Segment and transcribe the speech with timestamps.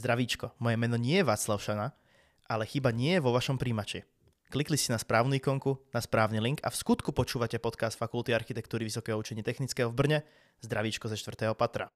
[0.00, 1.92] Zdravíčko, moje meno nie je Václav Šana,
[2.48, 4.00] ale chyba nie je vo vašom príjimači.
[4.48, 8.88] Klikli ste na správnu ikonku, na správny link a v skutku počúvate podcast Fakulty architektúry
[8.88, 10.18] Vysokého učení technického v Brne,
[10.64, 11.52] Zdravíčko ze 4.
[11.52, 11.92] patra.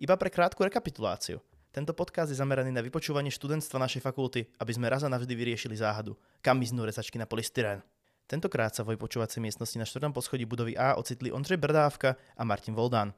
[0.00, 1.38] Iba pre krátku rekapituláciu.
[1.68, 5.76] Tento podcast je zameraný na vypočúvanie študentstva našej fakulty, aby sme raz a navždy vyriešili
[5.76, 7.84] záhadu, kam miznú rezačky na polystyrén.
[8.24, 10.08] Tentokrát sa v vypočúvacej miestnosti na 4.
[10.16, 13.12] poschodí budovy A ocitli Ondřej Brdávka a Martin Voldán.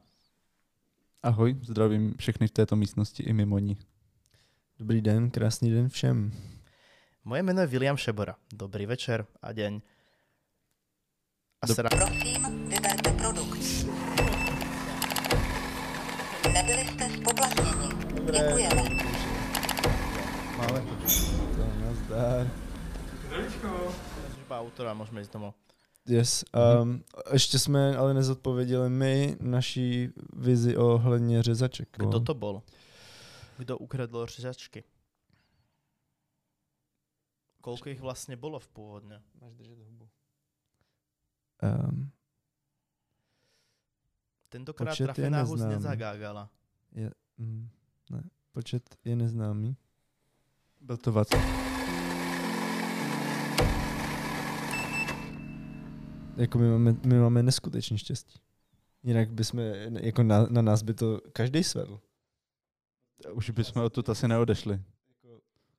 [1.25, 3.79] Ahoj, zdravím všechny v této místnosti i mimo ní.
[4.79, 6.33] Dobrý den, krásný den všem.
[7.25, 8.37] Moje jméno je William Šebora.
[8.53, 9.81] Dobrý večer a deň.
[11.63, 11.89] A Dob- sra...
[11.89, 13.59] Prosím, vyberte produkt.
[16.53, 17.89] Nebyli jste spoplatněni.
[18.33, 18.83] Děkujeme.
[20.57, 20.95] Máme to.
[21.81, 22.51] Nazdar.
[24.35, 25.55] Služba autora, můžeme jít domů.
[26.07, 26.45] Yes.
[26.83, 31.89] Um, ještě jsme ale nezodpověděli my naší vizi ohledně řezaček.
[31.97, 32.63] Kdo to bol?
[33.59, 34.85] Kdo ukradl řezačky?
[37.65, 39.17] Koľko ich vlastne bolo v pôvodne?
[39.41, 40.05] Máš držet hubu.
[41.65, 42.13] Um,
[44.53, 46.51] Tentokrát Počet je trafená hus nezagágala.
[46.93, 47.69] je, mm,
[48.11, 49.77] ne, počet je neznámý.
[50.81, 51.74] Byl to Václav.
[56.37, 58.41] Jako my máme, my máme neskutečný štěstí.
[59.03, 59.61] Jinak bychom,
[60.01, 62.01] jako na, na nás by to každý svedl.
[63.33, 64.83] Už bychom odtud asi neodešli.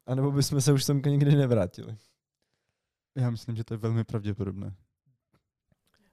[0.06, 1.98] A nebo bychom se už sem nikdy nevrátili.
[3.16, 4.76] Já myslím, že to je velmi pravděpodobné.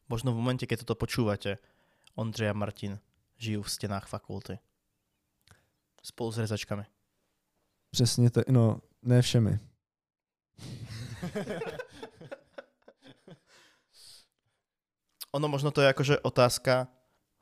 [0.08, 1.58] Možno v momente, keď toto počúvate,
[2.14, 3.00] Ondřej a Martin
[3.40, 4.58] žijú v stenách fakulty.
[6.02, 6.84] Spolu s rezačkami.
[7.90, 9.58] Přesně tak, no, ne všemi.
[15.32, 16.86] ono možno to je akože otázka,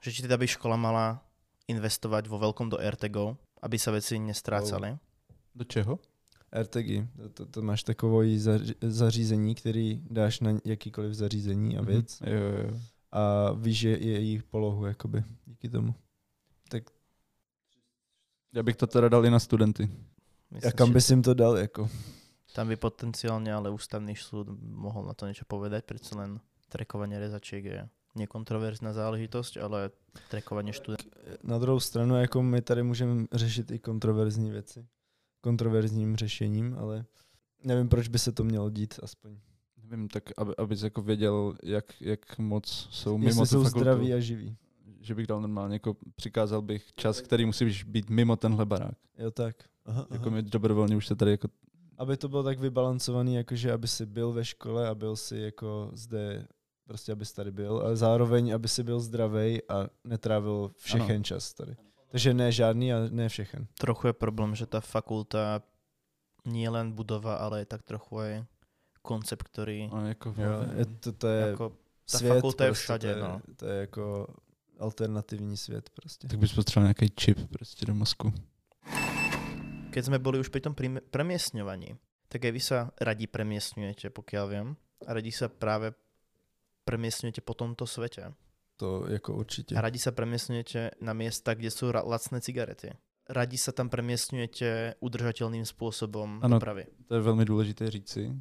[0.01, 1.21] že či teda by škola mala
[1.67, 4.97] investovať vo veľkom do RTGO, aby sa veci nestrácali.
[5.55, 5.99] Do čeho?
[6.51, 12.21] RTG, to, to, to máš takový zaři- zařízení, který dáš na jakýkoliv zařízení a věc
[12.21, 12.33] Mhm.
[12.33, 12.71] Jo, jo, jo.
[13.13, 15.95] a víš je, je jejich polohu, jakoby, díky tomu.
[18.53, 19.89] Já bych to teda dal i na studenty.
[20.51, 21.89] Myslím, A kam že bys jim to dal, jako?
[22.55, 27.65] Tam by potenciálne ale ústavný súd mohol na to niečo povedať, predsa len trekovanie rezačiek
[27.65, 29.91] je nekontroverzná záležitosť, ale
[30.31, 31.11] trekovanie študentov
[31.43, 34.87] Na druhou stranu, jako my tady můžeme řešit i kontroverzní věci.
[35.41, 37.05] Kontroverzním řešením, ale
[37.65, 39.39] nevím, proč by se to mělo dít, aspoň.
[39.83, 43.79] Nevím, tak aby, abys jako věděl, jak, jak moc jsou mimo Jestli tu jsou fakultu.
[43.81, 44.57] zdraví a živí.
[45.01, 48.95] Že bych dal normálně, jako přikázal bych čas, který musíš být mimo tenhle barák.
[49.19, 49.57] Jo, tak.
[49.87, 51.49] Aha, Jako mi dobrovolně už se tady jako
[51.99, 55.91] Aby to bylo tak vybalancovaný, jakože aby si byl ve škole a byl si jako
[55.93, 56.47] zde,
[56.91, 61.25] prostě abys tady byl, ale zároveň, aby si byl zdravý a netrávil všechen Ano.
[61.25, 61.77] čas tady.
[62.11, 63.67] Takže ne žádný a ne všechen.
[63.79, 65.63] trochu je problém, že tá fakulta
[66.51, 68.33] nie je len budova, ale je tak trochu aj
[69.07, 71.67] koncept, ktorý no, jako, Jo, je to, to je ako,
[72.11, 73.41] ta svět, fakulta je prostě, všade, to je, no.
[73.57, 74.05] to je jako
[74.79, 76.29] alternativní svět prostě.
[76.29, 78.33] tak bys potřeboval nějaký čip prostě do mozku.
[79.91, 80.75] Keď sme boli už pri tom
[81.11, 81.99] premiesňovaní,
[82.31, 84.69] tak aj vy sa radi premiesňujete, pokiaľ viem.
[85.03, 85.91] A radi sa práve
[86.91, 88.35] premiesňujete po tomto svete.
[88.77, 89.77] To jako určitě.
[89.77, 92.91] A radi sa premiesňujete na miesta, kde sú lacné cigarety.
[93.31, 96.59] Radi sa tam premiesňujete udržateľným spôsobom Ano.
[96.59, 96.87] dopravy.
[97.07, 98.33] To je velmi důležité říci,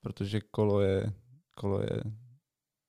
[0.00, 1.12] protože kolo je,
[1.54, 2.02] kolo je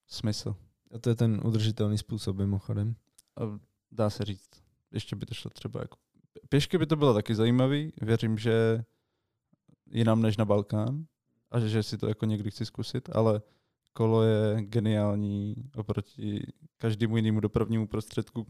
[0.07, 0.55] smysl.
[0.91, 2.95] A to je ten udržitelný způsob mimochodem.
[3.37, 3.59] A
[3.91, 4.49] dá se říct,
[4.91, 5.97] ještě by to šlo třeba jako...
[6.49, 8.83] Pěšky by to bylo taky zajímavý, věřím, že
[9.91, 11.05] jinam než na Balkán
[11.51, 13.41] a že, že si to jako někdy chci zkusit, ale
[13.93, 18.47] kolo je geniální oproti každému jinému dopravnímu prostředku,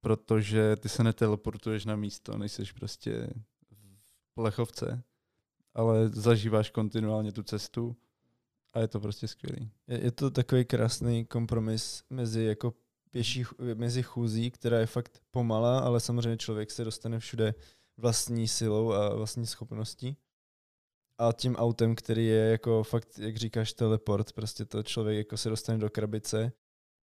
[0.00, 3.30] protože ty se neteleportuješ na místo, nejseš prostě
[4.00, 5.02] v plechovce,
[5.74, 7.96] ale zažíváš kontinuálně tu cestu
[8.72, 9.70] a je to prostě skvělý.
[9.88, 12.74] Je, je to takový krásný kompromis mezi jako
[13.10, 13.44] pěší,
[13.74, 17.54] mezi chůzí, která je fakt pomalá, ale samozřejmě člověk se dostane všude
[17.96, 20.16] vlastní silou a vlastní schopností.
[21.18, 25.48] A tím autem, který je jako fakt, jak říkáš, teleport, prostě to člověk jako se
[25.48, 26.52] dostane do krabice,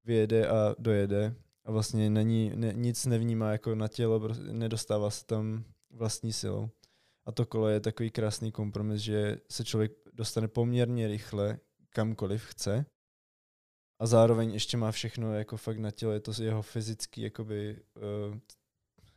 [0.04, 1.34] vyjede a dojede
[1.64, 6.70] a vlastně není, ne, nic nevnímá jako na tělo, nedostává se tam vlastní silou.
[7.26, 11.58] A to kolo je takový krásný kompromis, že se člověk dostane poměrně rychle
[11.90, 12.86] kamkoliv chce
[13.98, 18.38] a zároveň ještě má všechno jako fakt na těle, je to jeho fyzický, jakoby, uh,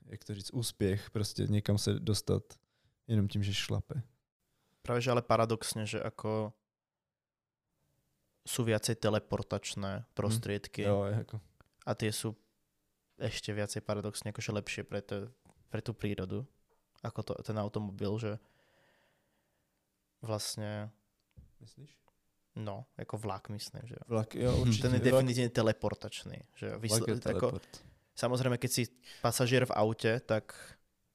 [0.06, 2.44] jak to říct, úspěch, prostě někam se dostat
[3.08, 4.02] jenom tím, že šlape.
[4.82, 6.54] Práve že ale paradoxne, že ako
[8.42, 11.38] sú viacej teleportačné prostriedky Jo, jako.
[11.86, 12.34] a tie sú
[13.22, 15.30] ešte viacej paradoxne akože lepšie pre, to,
[15.70, 16.42] pre tú prírodu.
[17.06, 18.32] ako to, ten automobil, že
[20.22, 20.90] vlastne,
[21.62, 21.90] Myslíš?
[22.56, 23.96] no, jako vlak myslím, že.
[24.08, 24.82] Vlak, jo, určitě.
[24.82, 26.38] Ten je Vlak- definitívne teleportačný.
[26.56, 26.76] Že jo.
[26.80, 27.68] Vlak je Vysl- ako, teleport.
[28.16, 28.84] samozrejme, keď si
[29.22, 30.54] pasažier v aute, tak,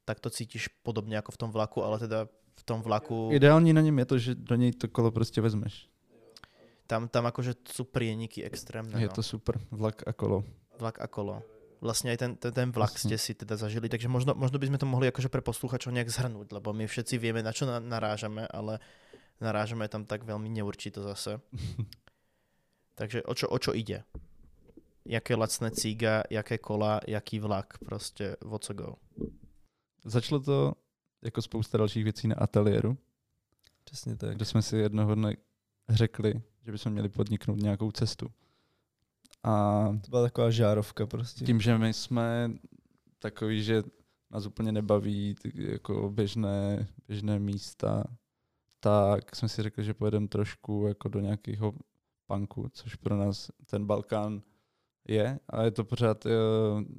[0.05, 2.27] tak to cítiš podobně jako v tom vlaku, ale teda
[2.61, 5.89] v tom vlaku, Ideální na něm je to, že do něj to kolo prostě vezmeš.
[6.87, 8.95] tam, tam akože sú prieniky extrémne.
[8.97, 9.15] Je no.
[9.15, 9.59] to super.
[9.75, 10.47] Vlak a kolo.
[10.79, 11.43] Vlak a kolo.
[11.83, 13.13] Vlastne aj ten, ten, ten vlak Jasne.
[13.13, 16.09] ste si teda zažili, takže možno, možno by sme to mohli akože pre posluchačov nejak
[16.09, 18.81] zhrnúť, lebo my všetci vieme, na čo na, narážame, ale
[19.43, 21.37] narážame tam tak veľmi neurčito zase.
[22.99, 24.09] Takže o čo, o čo ide?
[25.05, 28.97] Jaké lacné cíga, jaké kola, jaký vlak, prostě what co go.
[30.05, 30.73] Začalo to
[31.27, 32.97] jako spousta dalších věcí na ateliéru,
[33.85, 34.37] Přesně tak.
[34.37, 35.37] kde jsme si jednoho dne
[35.89, 38.27] řekli, že bychom měli podniknout nějakou cestu.
[39.43, 41.45] A To byla taková žárovka prostě.
[41.45, 42.51] tím, že my jsme
[43.19, 43.83] takový, že
[44.31, 48.05] nás úplně nebaví jako běžné, běžné místa,
[48.81, 51.75] tak jsme si řekli, že pojedeme trošku jako do nějakého
[52.27, 54.43] punku, což pro nás ten Balkán
[55.09, 56.27] je, a je to pořád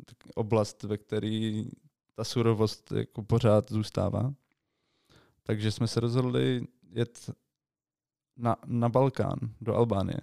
[0.05, 1.63] tak oblast, ve které
[2.17, 4.33] ta surovost jako pořád zůstává.
[5.43, 7.29] Takže jsme se rozhodli jet
[8.37, 10.17] na, na Balkán, do Albánie.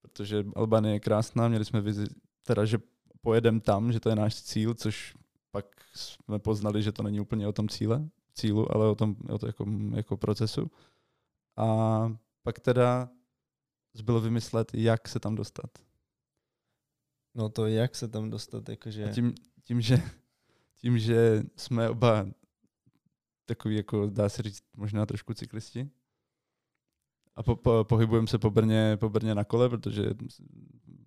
[0.00, 2.04] Protože Albánie je krásná, měli jsme vizi,
[2.42, 2.78] teda, že
[3.20, 5.14] pojedem tam, že to je náš cíl, což
[5.50, 9.38] pak jsme poznali, že to není úplně o tom cíle, cílu, ale o tom o
[9.38, 10.70] to jako, jako procesu.
[11.56, 13.08] A pak teda
[13.94, 15.70] zbylo vymyslet, jak se tam dostat.
[17.34, 19.04] No to jak se tam dostat, jakože...
[19.04, 19.34] A tím,
[19.64, 20.02] tím, že,
[20.82, 22.26] tím, že jsme oba
[23.46, 25.90] takový, jako dá se říct, možná trošku cyklisti,
[27.36, 30.02] a po, po, pohybujeme se po Brně, po Brně na kole, protože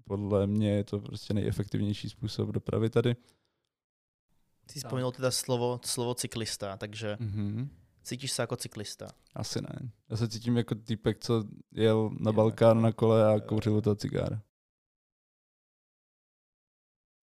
[0.04, 3.16] podle mě je to prostě nejefektivnější způsob dopravy tady.
[4.74, 7.68] Ty spomenul teda slovo, slovo cyklista, takže Mm-hmm.
[8.04, 9.08] cítíš se jako cyklista.
[9.36, 9.92] Asi ne.
[10.10, 14.42] Já se cítím jako týpek, co jel na Balkán na kole a kouřil toho cigára.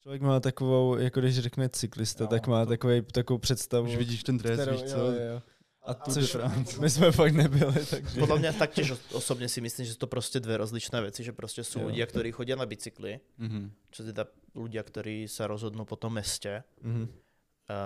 [0.02, 3.86] Člověk má takovou, jako když řekne cyklista, Jo, tak má to- takový, takovou představu.
[3.88, 4.96] Už vidíš ten dres, kterou- víš co?
[4.98, 5.42] jo, jo.
[5.84, 6.80] A Tour de což France.
[6.80, 8.20] my jsme fakt nebyli, takže...
[8.22, 11.34] Podľa mňa taktiež os- osobne si myslím, že sú to proste dve rozličné veci, že
[11.34, 11.90] proste sú Jo.
[11.90, 13.64] ľudia, ktorí chodia na bicykli, Mm-hmm.
[13.90, 16.62] čo teda ľudia, ktorí sa rozhodnú po tom meste.
[16.86, 17.02] Mhm.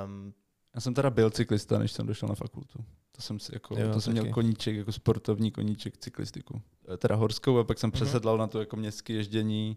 [0.04, 0.32] Um,
[0.74, 2.78] Já jsem teda byl cyklista, než jsem došel na fakultu.
[3.16, 6.60] To jsem si jako, Jo, to jsem měl koníček, jako sportovní koníček cyklistiku.
[6.94, 7.92] Eh, Teda horskou a pak jsem Mhm.
[7.92, 9.76] přesedlal na to jako městské ježdění.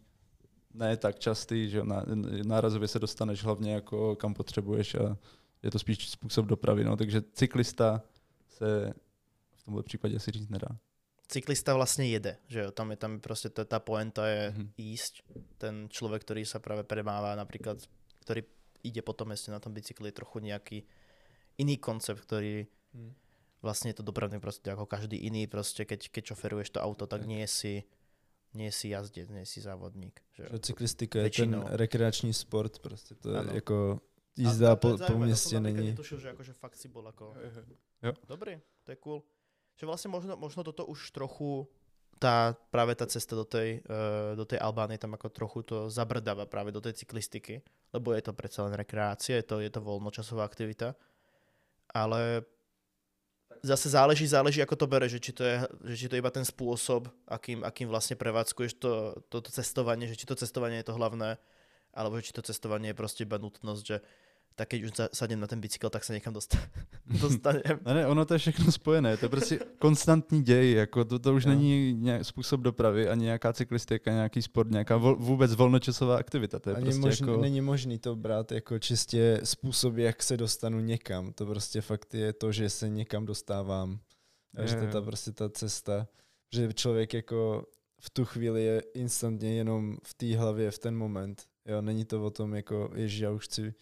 [0.74, 2.06] Ne tak častý, že na,
[2.44, 5.18] nárazově se dostaneš hlavně jako kam potřebuješ a
[5.64, 6.84] je to spíš způsob dopravy.
[6.84, 6.98] No.
[6.98, 8.02] Takže cyklista
[8.50, 8.94] se
[9.56, 10.68] v tomhle případě asi říct nedá.
[11.30, 14.66] cyklista vlastne jede, že jo, tam je tam proste tá, tá poenta je Mhm.
[14.82, 15.14] ísť.
[15.62, 17.78] Ten človek, ktorý sa práve premáva napríklad,
[18.26, 18.50] ktorý
[18.82, 20.78] ide po tom meste na tom bicykli, je trochu nejaký
[21.62, 22.66] iný koncept, ktorý
[22.98, 23.14] Hm.
[23.62, 27.22] vlastne je to dopravný proste ako každý iný, proste keď, keď šoferuješ to auto, tak
[27.22, 27.30] Tak.
[27.30, 27.86] nie si
[28.54, 30.20] nie si jazdec, nie si závodník.
[30.34, 30.44] Že.
[30.52, 33.52] Že cyklistika je ten rekreační sport, prostě to je Ano.
[33.54, 35.92] jako A jízda to- to po, je po městě napríklad není.
[35.92, 37.36] Netušil, že akože fakt si bol ako...
[38.04, 38.14] Jo.
[38.28, 39.24] Dobrý, to je cool.
[39.76, 41.68] Že vlastne možno, možno toto už trochu
[42.20, 46.44] tá, práve tá cesta do tej, uh, do tej Albánie tam ako trochu to zabrdáva
[46.46, 47.64] práve do tej cyklistiky,
[47.96, 50.96] lebo je to predsa len rekreácia, je to, je to voľnočasová aktivita,
[51.96, 52.44] ale
[53.62, 55.56] zase záleží, záleží ako to bere, že či to je,
[55.94, 60.16] že či to je iba ten spôsob, akým, akým vlastne prevádzkuješ to, toto cestovanie, že
[60.16, 61.36] či to cestovanie je to hlavné,
[61.92, 63.98] alebo že či to cestovanie je proste iba nutnosť, že
[64.56, 66.60] tak keď už sa- sadnem na ten bicykel, tak sa niekam dosta-
[67.22, 67.80] dostanem.
[67.86, 71.34] Ne, ne, ono to je všechno spojené, to je prostě konstantní děj, jako to, to
[71.36, 71.50] už Jo.
[71.50, 76.70] není nějak způsob dopravy, ani nějaká cyklistika, nějaký sport, nějaká vol, vůbec volnočasová aktivita, to
[76.70, 77.42] je Ani prostě možný, jako...
[77.42, 81.34] není možný to brát jako čistě způsob, jak se dostanu někam.
[81.34, 84.00] To prostě fakt je to, že se někam dostávám.
[84.58, 86.08] A že to je ta prostě ta cesta.
[86.54, 87.66] Že člověk jako
[88.02, 91.44] v tu chvíli je instantně jenom v té hlavě v ten moment.
[91.66, 93.74] Jo, není to o tom jako, ježi, já už chci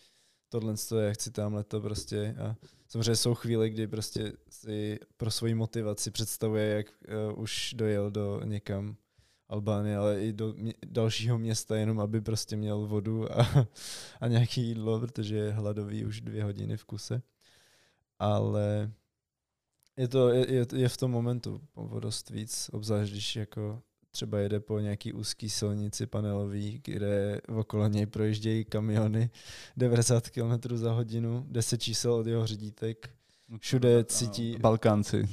[0.49, 2.35] tohle, já chci tamhle to prostě.
[2.39, 2.55] A
[2.87, 6.87] samozřejmě jsou chvíle, kdy prostě si pro svoji motivaci představuje, jak
[7.31, 8.95] uh, už dojel do někam
[9.49, 13.67] Albánie, ale i do mě, dalšího města, jenom aby prostě měl vodu a,
[14.21, 17.21] a nějaké jídlo, protože je hladový už dvě hodiny v kuse.
[18.19, 18.91] Ale
[19.97, 21.61] je to je, je, je v tom momentu
[21.99, 28.05] dost víc, obzvlášť když jako třeba jede po nějaký úzký silnici panelový, kde okolo něj
[28.05, 29.29] projíždějí kamiony
[29.77, 33.09] 90 km za hodinu, 10 čísel od jeho řidítek,
[33.59, 34.57] všude cítí...
[34.59, 35.29] Balkánci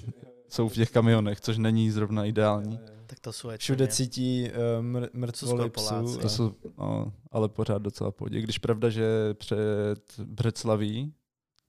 [0.49, 2.81] jsou v těch kamionech, což není zrovna ideální.
[3.07, 6.19] Tak to aj Všude cítí uh, mr- mrtvoly psů.
[6.19, 8.41] To a- jsou, no, ale pořád docela v pohodě.
[8.41, 11.15] Když pravda, že před Břeclaví,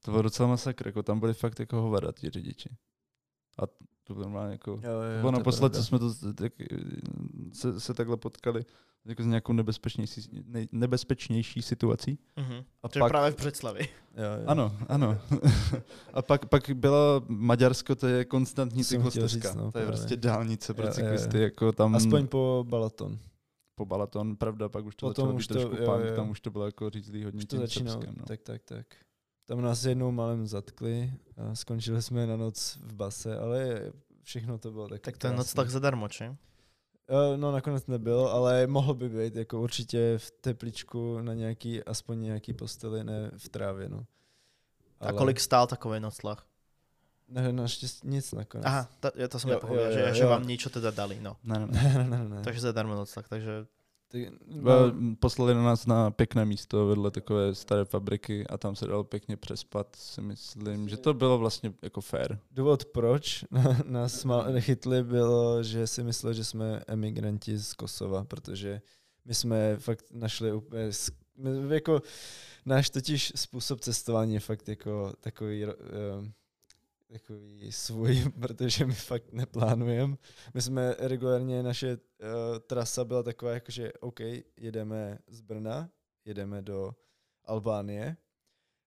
[0.04, 2.68] to bylo docela masakr, jako tam byli fakt jako hovada ti řidiči.
[3.58, 3.62] A
[4.06, 4.70] to bylo normálně jako...
[4.70, 6.52] Jo, jo, Bylo naposled, co jsme to tak,
[7.52, 8.64] se, se takhle potkali
[9.04, 12.18] jako s nějakou nebezpečnější, nej, nebezpečnější situací.
[12.36, 12.64] Mhm.
[12.82, 13.80] A pak, práve v Břeclavi.
[14.16, 14.44] Jo, jo.
[14.46, 15.18] ano, ano.
[16.12, 19.86] a pak, pak bylo Maďarsko, to je konstantní říct, no, to je právě.
[19.86, 21.42] prostě dálnice pro cyklisty, jo.
[21.44, 23.18] jako tam Aspoň po Balaton.
[23.74, 26.16] po Balaton, pravda, pak už to Potom začalo být už to- trošku jo, punk, jo.
[26.16, 28.24] tam už to bylo jako řízlý hodně Už to tím začínalo, no.
[28.26, 28.86] tak, tak, tak.
[29.46, 34.70] Tam nás jednou malem zatkli a skončili jsme na noc v base, ale všechno to
[34.70, 36.24] bylo tak Tak to je noc tak zadarmo, či?
[36.24, 42.20] Eh, No nakonec nebyl, ale mohl by být jako určitě v tepličku na nějaký, aspoň
[42.20, 44.06] nějaký posteli, ne v trávě, no.
[45.00, 46.46] A kolik stál takový noclach?
[47.28, 48.66] Ne, naštěstí nic nakonec.
[48.66, 50.28] Aha, to, ja to nepovedal, jo, že, jo, že jo.
[50.30, 51.36] vám niečo teda dali, no.
[51.42, 51.82] Ne, ne, ne.
[51.98, 52.40] ne, ne, ne.
[52.46, 53.66] Takže zadarmo noclach, takže
[54.08, 55.16] Tak, No.
[55.20, 59.36] Poslali na nás na pěkné místo vedle takové staré fabriky a tam se dalo pěkně
[59.36, 62.38] přespat, si myslím, že to bylo vlastně jako fair.
[62.50, 63.44] důvod, proč
[63.84, 68.80] nás mal nechytli, bylo, že si mysleli, že jsme emigranti z Kosova, protože
[69.24, 70.90] my jsme fakt našli úplně,
[71.68, 72.02] jako
[72.66, 75.72] náš totiž způsob cestování je fakt jako takový, eh,
[77.12, 80.16] takový svůj, protože my fakt neplánujeme.
[80.54, 81.98] My jsme regulárně, naše uh,
[82.66, 84.20] trasa byla taková, jako že OK,
[84.56, 85.90] jedeme z Brna,
[86.24, 86.94] jedeme do
[87.44, 88.16] Albánie,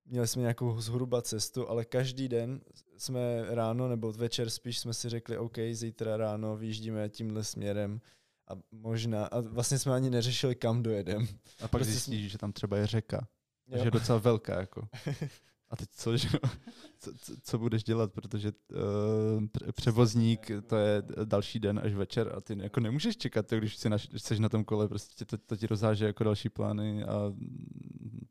[0.05, 2.61] měli jsme nějakou zhruba cestu, ale každý den
[2.97, 8.01] jsme ráno nebo večer spíš jsme si řekli, OK, zítra ráno vyjíždíme tímhle směrem
[8.47, 11.27] a možná, a vlastně jsme ani neřešili, kam dojedem.
[11.59, 13.27] A pak Prostě zjistíš, že tam třeba je řeka,
[13.67, 13.77] Jo.
[13.77, 14.87] že je docela velká jako.
[15.69, 16.27] A teď co, že,
[16.99, 17.11] co,
[17.43, 22.79] co, budeš dělat, protože uh, převozník, to je další den až večer a ty jako
[22.79, 26.05] nemůžeš čekat, to, když jsi na, jsi na tom kole, prostě to, to ti rozháže
[26.05, 27.33] jako další plány a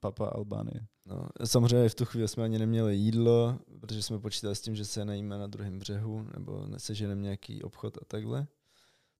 [0.01, 0.87] papa Albánie.
[1.07, 4.85] No, samozřejmě v tu chvíli jsme ani neměli jídlo, protože jsme počítali s tím, že
[4.85, 8.47] se najíme na druhém břehu, nebo seženeme nějaký obchod a takhle.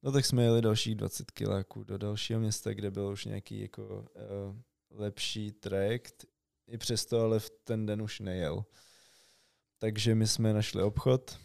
[0.03, 3.85] No tak jsme jeli dalších 20 kiláků do dalšího města, kde byl už nějaký jako
[3.89, 4.57] uh,
[4.91, 6.25] lepší trajekt.
[6.69, 8.65] I přesto ale v ten den už nejel.
[9.79, 11.39] Takže my jsme našli obchod.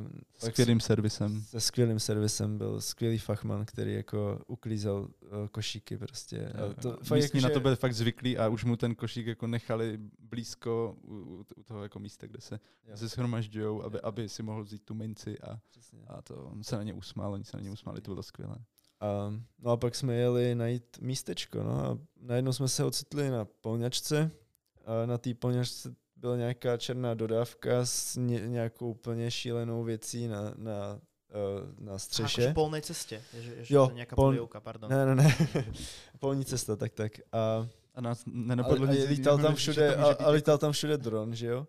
[0.00, 0.06] Uh,
[0.38, 1.42] S skvělým servisem.
[1.42, 5.08] se skvělým servisem byl skvělý fachman, který jako uklízel uh,
[5.50, 6.48] košíky prostě.
[6.48, 8.94] A to, To, fakt Místní jako, na to byli fakt zvyklí a už mu ten
[8.94, 11.14] košík jako nechali blízko u,
[11.56, 12.96] u, toho jako místa, kde se, Jo.
[12.96, 16.00] se shromažďují, aby, aby si mohl vzít tu minci a, Přesně.
[16.06, 18.56] a to on se na ně usmál, oni se na ně usmáli, to bylo skvělé.
[19.00, 23.44] A, no a pak jsme jeli najít místečko, no a najednou jsme se ocitli na
[23.44, 24.30] polňačce
[24.86, 30.42] a na té polňačce byla nějaká černá dodávka s ně, nějakou úplně šílenou věcí na,
[30.56, 30.98] na,
[31.78, 32.52] uh, na střeše.
[32.54, 34.90] polnej ceste, je, že, že Jo, to je nejaká pol- polievka, pardon.
[34.90, 35.36] Ne, ne, ne.
[36.18, 37.12] Polní cesta, tak, tak.
[37.32, 40.96] A, A nás a, nenapadlo a nic lítal tam všude, a, a lítal tam všude
[40.98, 41.66] dron, že jo?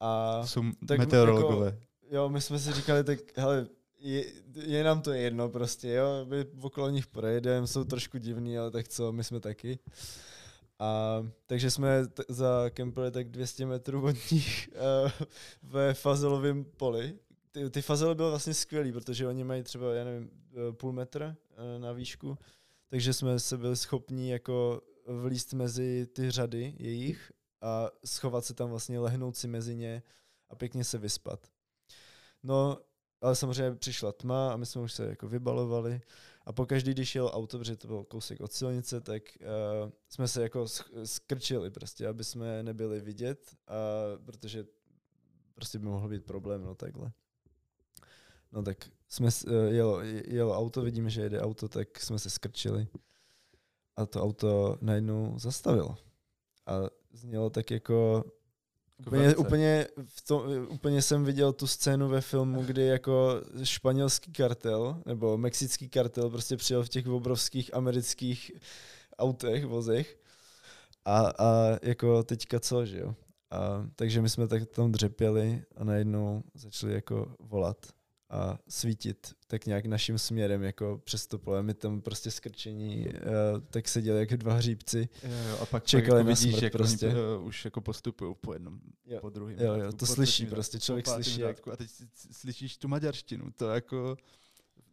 [0.00, 1.78] A jako- Jsou tak meteorologové.
[2.10, 3.66] jo, my jsme si říkali, tak hele,
[3.98, 4.24] je,
[4.54, 8.88] je nám to jedno prostě, jo, my okolo nich projedeme, jsou trošku divný, ale tak
[8.88, 9.78] co, my jsme taky.
[10.78, 15.10] A takže jsme t- zakempili tak 200 metrů od nich uh,
[15.62, 17.18] ve fazelovém poli.
[17.52, 21.26] Ty, ty fazely byly vlastně skvělý, protože oni mají třeba, já nevím, eh, půl metra
[21.28, 22.38] uh, na výšku,
[22.88, 28.70] takže jsme se byli schopni jako vlíst mezi ty řady jejich a schovat se tam
[28.70, 30.02] vlastně, lehnout si mezi ně
[30.50, 31.46] a pěkně se vyspat.
[32.42, 32.78] No,
[33.20, 36.00] ale samozřejmě přišla tma a my jsme už se jako vybalovali
[36.46, 39.22] a pokaždý, když jel auto, protože to byl kousek od silnice, tak
[39.84, 40.66] uh, jsme se jako
[41.04, 43.74] skrčili prostě, aby jsme nebyli vidět, a
[44.24, 44.64] protože
[45.54, 47.12] prostě by mohl být problém, no takhle.
[48.52, 52.30] No tak jsme, s- eh, jelo, jelo auto, vidíme, že jede auto, tak jsme se
[52.30, 52.88] skrčili
[53.96, 55.96] a to auto najednou zastavilo.
[56.66, 56.80] A
[57.12, 58.24] znělo tak jako
[59.06, 65.02] Úplně, úplně, v tom, úplně jsem viděl tu scénu ve filmu, kdy jako španělský kartel
[65.06, 68.52] nebo mexický kartel prostě přijel v těch obrovských amerických
[69.18, 70.18] autech, vozech.
[71.04, 73.14] A, a jako teďka co, že jo.
[73.50, 77.86] A, takže my jsme tak tam dřepěli a najednou začali jako volat
[78.30, 81.62] a svítit tak nějak naším směrem jako přes to pole.
[81.62, 83.12] My tam prostě skrčení, uh,
[83.70, 85.08] tak seděli jak dva hříbci.
[85.22, 87.06] Jo, jo, a pak Čekali pak jako vidíš, jak prostě.
[87.08, 89.18] oni uh, už jako postupují po jednom, Jo.
[89.20, 89.58] po druhém.
[89.58, 91.90] Jo, jo, řádku, to po slyší prostě, člověk slyší, jak- A teď
[92.32, 94.16] slyšíš tu maďarštinu, to jako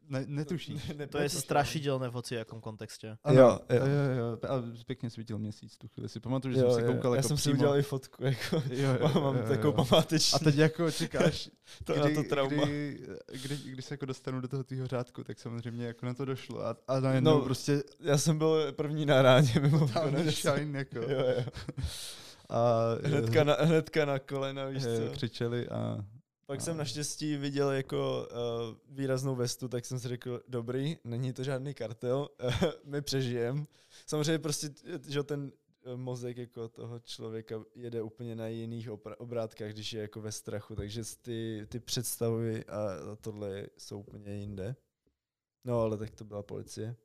[0.10, 0.92] ne, netušíš.
[1.10, 3.18] To je strašidelné v hociakom kontexte.
[3.24, 3.86] Ano, Jo, jo.
[3.86, 6.10] jo, jo, a pěkně svítil měsíc tu chvíli.
[6.10, 7.56] Si pamatuju, že Jo, jsem si jo, koukal já jako jsem si přímo.
[7.56, 9.86] udělal i fotku, jako jo, jo, mám jo, jo, takovou jo.
[9.86, 10.36] památeční.
[10.36, 11.50] A teď jako čekáš,
[11.84, 12.66] to, kdy, na to trauma.
[12.66, 13.00] Kdy,
[13.44, 16.66] kdy, kdy, se jako dostanu do toho tvýho řádku, tak samozřejmě jako na to došlo.
[16.66, 20.80] A, a najednou No, no, prostě Já jsem byl první na ráně, mimo tam shine,
[20.80, 20.98] jako.
[20.98, 21.44] Jo, jo.
[22.50, 25.12] A Hnedka na, hnedka na kolena, víš eh, co.
[25.14, 26.06] křičeli a
[26.48, 31.44] Pak jsem naštěstí viděl jako uh, výraznou vestu, tak jsem si řekl, dobrý, není to
[31.44, 32.30] žádný kartel,
[32.84, 33.68] my přežijem.
[34.06, 34.70] Samozřejmě prostě,
[35.08, 35.52] že ten
[35.84, 40.32] eh, mozek jako toho člověka jede úplně na jiných opra- obrátkách, když je jako ve
[40.32, 42.78] strachu, takže ty, ty představy a
[43.12, 44.76] a tohle jsou úplně jinde.
[45.64, 46.96] No ale tak to byla policie.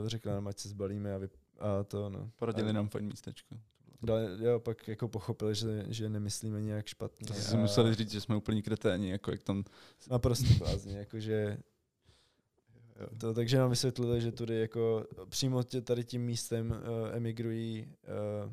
[0.00, 2.30] Uh, řekla nám, ať se zbalíme a, vy, a to no.
[2.36, 3.54] poradili a, nám fajn místečko.
[4.02, 7.26] Dali, jo, pak jako pochopili, že, že nemyslíme nějak špatně.
[7.26, 9.64] To si a- museli říct, že jsme úplní kreténi, jako jak tam
[10.10, 11.58] Naprosto blázni, jakože
[13.20, 17.86] to, takže nám vysvětlili, že tudy jako přímo tě, tady tím místem uh, emigrují
[18.46, 18.52] uh,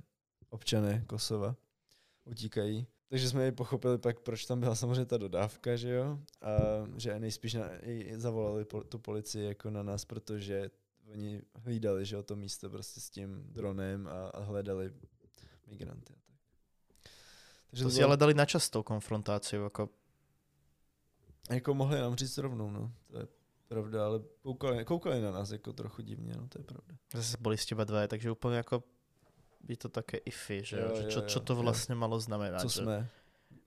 [0.49, 1.55] občané Kosova,
[2.25, 2.87] utíkají.
[3.09, 6.57] Takže jsme i pochopili pak, proč tam byla samozřejmě ta dodávka, že jo, a
[6.97, 10.69] že nejspíš na, i zavolali po, tu policii jako na nás, protože
[11.11, 14.91] oni hlídali, že jo, to místo prostě s tím dronem a, a hledali
[15.67, 16.13] migranty.
[16.13, 16.35] A tak.
[17.69, 19.89] Takže To si bylo- ale dali na čas tou konfrontáciou, ako
[21.49, 22.91] Jako mohli nám říct rovnou, no.
[23.11, 23.27] To je
[23.67, 26.93] pravda, ale koukali, koukali na nás jako trochu divně, no to je pravda.
[27.13, 28.83] zase boli ste iba dvaja, takže úplne ako
[29.67, 31.59] je to také iffy, že, Jo, jo, že jo, čo, čo jo, to jo.
[31.63, 32.61] vlastne malo znamenať.
[32.61, 32.97] Co že jsme?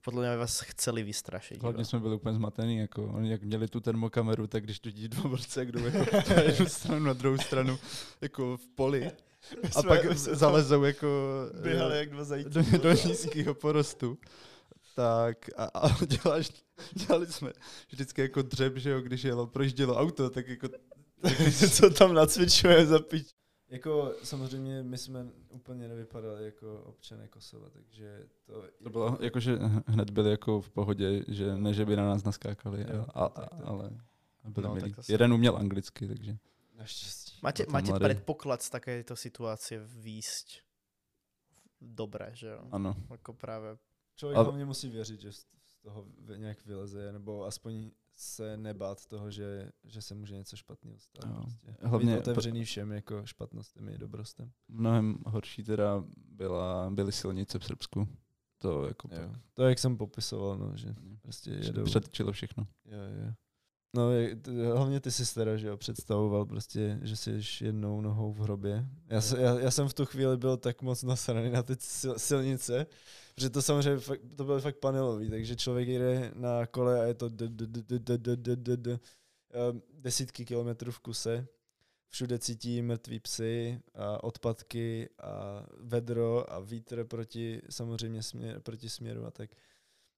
[0.01, 1.61] Podľa mňa vás chceli vystrašiť.
[1.61, 5.29] Hlavně jsme byli úplně zmatený, jako oni jak měli tu termokameru, tak když vidí dva
[5.29, 6.05] borce, jak jdou jako
[6.35, 7.77] na jednu stranu, na druhou stranu,
[8.21, 9.11] jako v poli,
[9.75, 11.07] a pak zalezou jako
[11.63, 12.49] Běhali eh, jak dva zajíci.
[12.49, 14.17] do, do nízkého porostu.
[14.95, 16.49] Tak a, a děláš,
[16.93, 17.53] dělali jsme
[17.91, 20.67] vždycky jako dřeb, že jo, když jelo, projíždělo auto, tak jako
[21.71, 23.27] Co tam nacvičuje za pič?
[23.69, 28.63] Jako samozřejmě my jsme úplně nevypadali jako občané Kosova, takže to...
[28.83, 29.57] to bylo, jakože
[29.87, 33.29] hned byli jako v pohodě, že ne, že by na nás naskákali, Jo, a, a,
[33.29, 33.59] tak, tak.
[33.63, 33.89] ale
[34.49, 34.93] byli No, milí.
[34.93, 36.37] tak Jeden uměl anglicky, takže
[36.77, 37.30] Naštěstí.
[37.41, 40.61] Máte, máte predpoklad z takéto situácie výjsť
[41.81, 42.61] dobre, že jo?
[42.71, 42.95] ano.
[43.09, 43.77] Ako práve
[44.15, 45.45] Člověk A- hlavně musí věřit, že z
[45.81, 46.05] toho
[46.37, 51.25] nějak vyleze, nebo aspoň se nebát toho, že, že se může něco špatného stát.
[51.29, 51.35] Jo.
[51.41, 51.75] Prostě.
[51.81, 54.51] Hlavně- Být otevřený všem jako špatnostem i dobrostem.
[54.67, 58.07] Mnohem horší teda byla, byly silnice v Srbsku.
[58.57, 59.33] To jako Jo.
[59.53, 61.83] To, jak jsem popisoval, no, že pak prostě jedou.
[61.83, 62.67] předčilo všechno.
[62.85, 63.33] Jo, jo.
[63.95, 64.09] No,
[64.73, 68.85] hlavně ty jsi teda, že jo, představoval prostě, že jsi jednou nohou v hrobě.
[69.07, 72.87] Já, já, já jsem v tu chvíli byl tak moc nasraný na ty sil, silnice,
[73.35, 77.13] protože to samozřejmě fakt, to bylo fakt panelový, takže člověk jde na kole a je
[77.13, 77.29] to
[79.93, 81.47] desítky kilometrů v kuse.
[82.09, 89.25] Všude cítí mrtví psy, a odpadky a vedro a vítr proti samozřejmě směr, proti směru
[89.25, 89.49] a tak.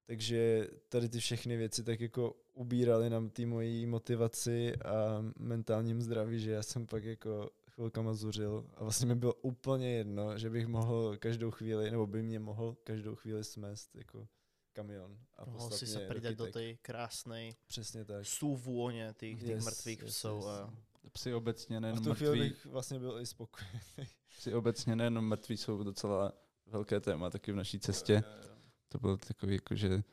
[0.05, 6.39] Takže tady ty všechny věci tak jako ubíraly nám ty mojí motivaci a mentálním zdraví,
[6.39, 10.67] že já jsem pak jako chvilkama zuřil a vlastně mi bylo úplně jedno, že bych
[10.67, 14.27] mohl každou chvíli, nebo by mě mohl každou chvíli smést jako
[14.73, 18.25] kamion a poslat si mě pridať do tej krásnej Přesně tak.
[18.25, 20.37] súvône tých, tých Yes, mŕtvych yes, psov.
[20.43, 20.45] yes.
[20.49, 20.73] A
[21.13, 23.79] Psi obecně A v tu chvíli mrtví, bych vlastně byl i spokojený.
[24.37, 26.31] psi obecně nejenom mrtví jsou docela
[26.65, 28.13] velké téma taky v naší cestě.
[28.13, 28.55] Jo, jo, jo.
[28.89, 30.03] To bylo takový jako, že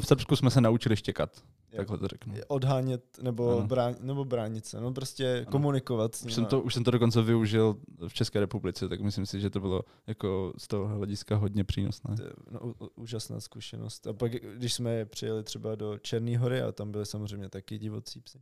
[0.00, 1.76] v Srbsku jsme se naučili štěkat, Jo.
[1.76, 2.34] takhle to řeknu.
[2.48, 5.46] Odhánět nebo, brán, nebo bránit se, no prostě Ano.
[5.50, 7.76] komunikovat s Už jsem, to, už jsem to dokonce využil
[8.08, 12.16] v České republice, tak myslím si, že to bylo jako z toho hlediska hodně přínosné.
[12.50, 14.06] No, úžasná zkušenost.
[14.06, 18.20] A pak, když jsme přijeli třeba do Černé hory, a tam byly samozřejmě taky divocí
[18.20, 18.38] psy,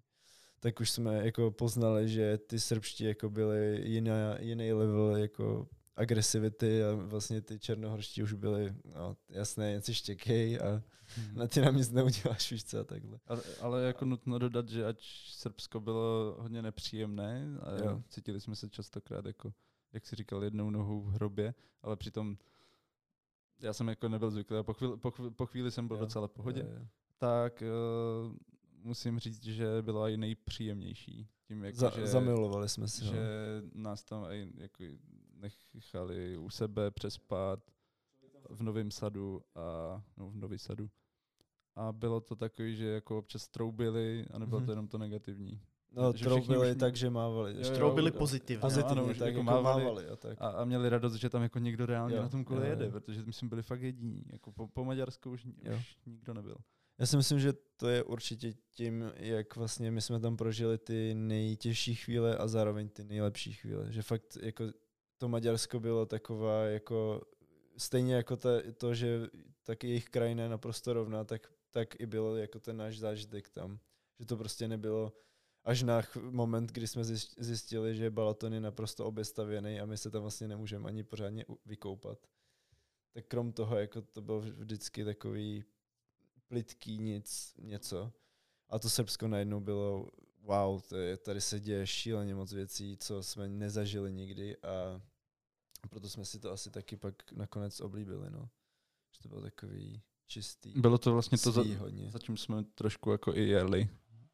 [0.60, 6.84] tak už jsme jako poznali, že ty srbští jako byly jiná, jiný level jako agresivity
[6.84, 10.82] a vlastně ty černohorští už byly, no jasné, něco štěkej a
[11.34, 13.18] na ty nám nic neuděláš, víš co, a takhle.
[13.26, 18.02] Ale, ale jako nutno dodat, že ať Srbsko bylo hodně nepříjemné a Jo.
[18.08, 19.52] cítili jsme se častokrát jako,
[19.92, 22.36] jak si říkal, jednou nohou v hrobě, ale přitom
[23.60, 26.00] já jsem jako nebyl zvyklý a po chvíli, po chvíli, po chvíli jsem byl Jo.
[26.00, 26.86] docela v pohodě, Jo, jo.
[27.18, 27.62] tak
[28.26, 28.36] uh,
[28.82, 31.28] musím říct, že byla i nejpříjemnější.
[31.48, 33.04] Tím, jako, Za, že, zamilovali jsme se.
[33.04, 33.20] že
[33.74, 33.82] no.
[33.82, 34.84] nás tam i jako
[35.74, 37.60] nechali u sebe přespat
[38.50, 40.90] v Novém sadu a no, v Nový sadu.
[41.74, 44.66] A bylo to takový, že jako občas troubili a nebylo Mhm.
[44.66, 45.60] to jenom to negativní.
[45.92, 47.52] No, že troubili už- tak, že mávali.
[47.54, 48.18] Jo, jo, Troubili jo.
[48.18, 48.60] pozitívne.
[48.60, 49.84] Pozitivně, ano, tak jako jako mávali.
[49.84, 50.06] mávali.
[50.08, 50.36] a tak.
[50.40, 52.84] A, a měli radost, že tam jako někdo reálně Jo, na tom kole jo, jede,
[52.84, 52.90] jo.
[52.90, 54.22] protože my jsme byli fakt jediní.
[54.32, 55.76] Jako po, po Maďarsku už, Jo.
[55.76, 56.56] už nikdo nebyl.
[56.98, 61.14] Já si myslím, že to je určitě tím, jak vlastně my jsme tam prožili ty
[61.14, 63.92] nejtěžší chvíle a zároveň ty nejlepší chvíle.
[63.92, 64.64] Že fakt jako
[65.18, 67.20] to Maďarsko bylo taková jako
[67.76, 69.28] stejně jako ta, to, že
[69.62, 73.78] tak jejich krajina je naprosto rovná, tak, tak i bylo jako ten náš zážitek tam.
[74.18, 75.12] Že to prostě nebylo
[75.64, 80.10] až na moment, kdy jsme zjist- zjistili, že Balaton je naprosto obestavěný a my se
[80.10, 82.18] tam vlastně nemůžeme ani pořádně vykoupat.
[83.12, 85.64] tak krom toho, jako to bylo vždycky takový
[86.48, 88.12] plitký nic, něco.
[88.68, 90.10] A to Srbsko najednou bylo,
[90.46, 95.00] wow, to je, tady se děje šíleně moc věcí, co jsme nezažili nikdy a
[95.90, 98.48] proto jsme si to asi taky pak nakonec oblíbili, no.
[99.12, 101.62] Že to bylo takový čistý, Bylo to vlastně to, za,
[102.08, 103.88] zatím jsme trošku jako i jeli.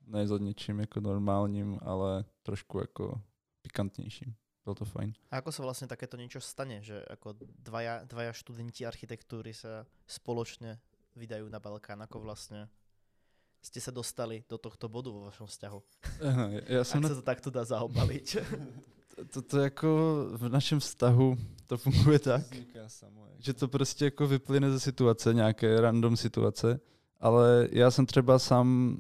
[0.07, 3.21] Ne za něčím jako normálním, ale trošku jako
[3.63, 4.35] pikantnějším.
[4.65, 5.11] Bylo to fajn.
[5.31, 10.79] A ako sa vlastne takéto niečo stane, že ako dvaja, dvaja študenti architektúry sa spoločne
[11.19, 12.71] vydajú na Balkán, ako vlastne
[13.63, 15.83] ste sa dostali do tohto bodu vo vašom vzťahu.
[16.67, 18.37] Já jsem Ak na sa to takto dá zaobaliť.
[19.33, 19.89] to, to jako
[20.35, 22.43] v našem vztahu to funguje tak,
[22.87, 23.43] samo, jako.
[23.43, 26.81] že to prostě jako vyplyne ze situace, nějaké random situace,
[27.21, 28.99] ale já jsem třeba sám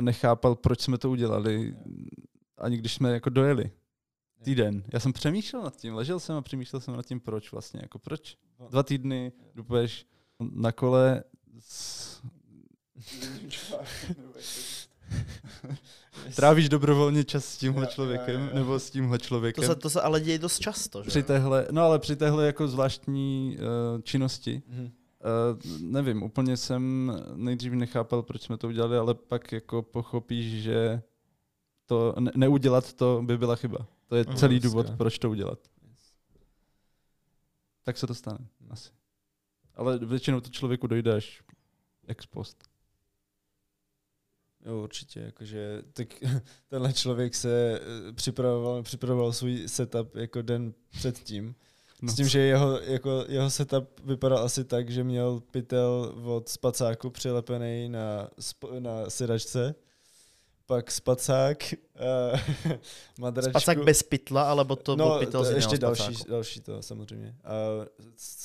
[0.00, 1.76] nechápal, proč jsme to udělali,
[2.58, 3.70] ani když jsme jako dojeli
[4.42, 4.84] týden.
[4.92, 7.98] Já jsem přemýšlel nad tím, ležel jsem a přemýšlel jsem nad tím, proč vlastně, jako
[7.98, 8.36] proč.
[8.68, 10.06] Dva týdny dupeš
[10.40, 11.24] na kole
[11.58, 12.22] s...
[16.36, 18.54] Trávíš dobrovolně čas s tímhle jo, člověkem, jo, jo.
[18.54, 19.64] nebo s tímhle To člověkem.
[19.64, 21.08] sa, to sa ale deje dosť často, že?
[21.10, 24.84] Při téhle, no ale při téhle jako zvláštní uh, činnosti, Mhm.
[24.84, 24.90] uh,
[25.80, 31.02] nevím, úplně jsem nejdřív nechápal, proč jsme to udělali, ale pak jako pochopíš, že
[31.86, 33.86] to ne- neudělat to by byla chyba.
[34.08, 34.36] To je Mhm.
[34.36, 34.96] celý důvod, Dneska.
[34.96, 35.58] proč to udělat.
[37.82, 38.38] Tak se to stane,
[38.70, 38.90] asi.
[39.74, 41.42] Ale většinou to člověku dojde až
[42.08, 42.64] ex post.
[44.64, 46.08] Jo, určitě, jakože tak
[46.68, 51.54] tenhle člověk se eh, připravoval, připravoval svůj setup jako den předtím.
[52.02, 52.12] No.
[52.12, 57.10] S tím, že jeho, jako, jeho setup vypadal asi tak, že měl pytel od spacáku
[57.10, 58.30] přilepený na,
[58.78, 59.74] na sedačce,
[60.66, 61.58] pak spacák,
[62.64, 62.76] uh,
[63.18, 63.50] madračku.
[63.50, 66.30] Spacák bez pytla, alebo to no, bol pytel to z iného ještě další, spacáku?
[66.30, 67.34] další to samozřejmě.
[67.44, 67.52] A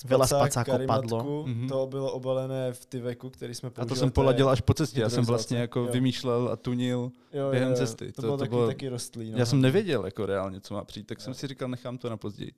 [0.06, 1.44] Veľa spacák, spacákov karimatku, padlo.
[1.48, 1.68] Mhm.
[1.70, 3.90] To bylo obalené v tyveku, který jsme A používali.
[3.90, 5.00] to jsem poladil až po cestě.
[5.02, 5.88] Já jsem vlastně jako Jo.
[5.92, 7.12] vymýšlel a tunil.
[7.34, 7.78] jo, během jo, jo.
[7.78, 8.12] cesty.
[8.12, 9.32] To, To- bylo to taky, bylo- taky rostlý.
[9.32, 9.38] No.
[9.38, 11.36] Já jsem nevěděl jako reálně, co má přijít, tak jsem Jo.
[11.36, 12.52] si říkal, nechám to na později.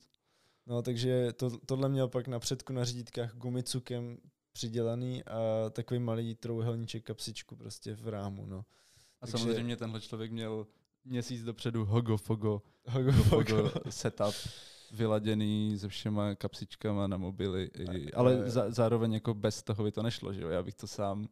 [0.68, 4.18] No, takže to, tohle měl pak na předku na řídítkách gumicukem
[4.54, 8.66] přidělaný a takový malý trouhelníček kapsičku prostě v rámu, no.
[9.22, 10.68] A Takže- samozřejmě tenhle člověk měl
[11.06, 12.62] měsíc dopředu hogo fogo,
[13.30, 14.36] Hogo, setup
[14.92, 18.10] vyladěný se všema kapsičkama na mobily, i, jo, jo.
[18.14, 20.50] ale za, zároveň jako bez toho by to nešlo, že jo?
[20.50, 21.28] Já bych to sám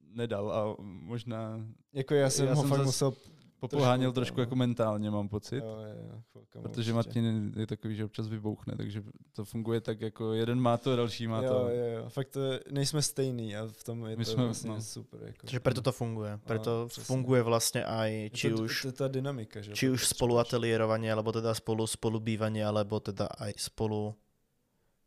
[0.00, 3.12] nedal a možná Jako já jsem Já ho jsem fakt zas- musel...
[3.60, 4.42] popoháněl Trošku, trošku no.
[4.42, 5.56] jako mentálně, mám pocit.
[5.64, 6.92] Jo, jo, chvilkama Protože určitě.
[6.92, 11.26] Martin je takový, že občas vybouchne, takže to funguje tak jako jeden má to, další
[11.26, 11.68] má jo, to.
[11.68, 14.70] jo, jo, fakt to je, nejsme stejný a v tom je My to jsme- vlastně
[14.70, 14.80] no.
[14.82, 15.20] super.
[15.26, 15.46] Jako.
[15.46, 16.38] Že preto to funguje.
[16.66, 17.04] No, přesně.
[17.04, 19.70] funguje vlastne aj Je či to, už To je ta dynamika, že?
[19.70, 24.14] jo, či to už spolu ateliérovanie, alebo teda spolu spolu bývanie, alebo teda aj spolu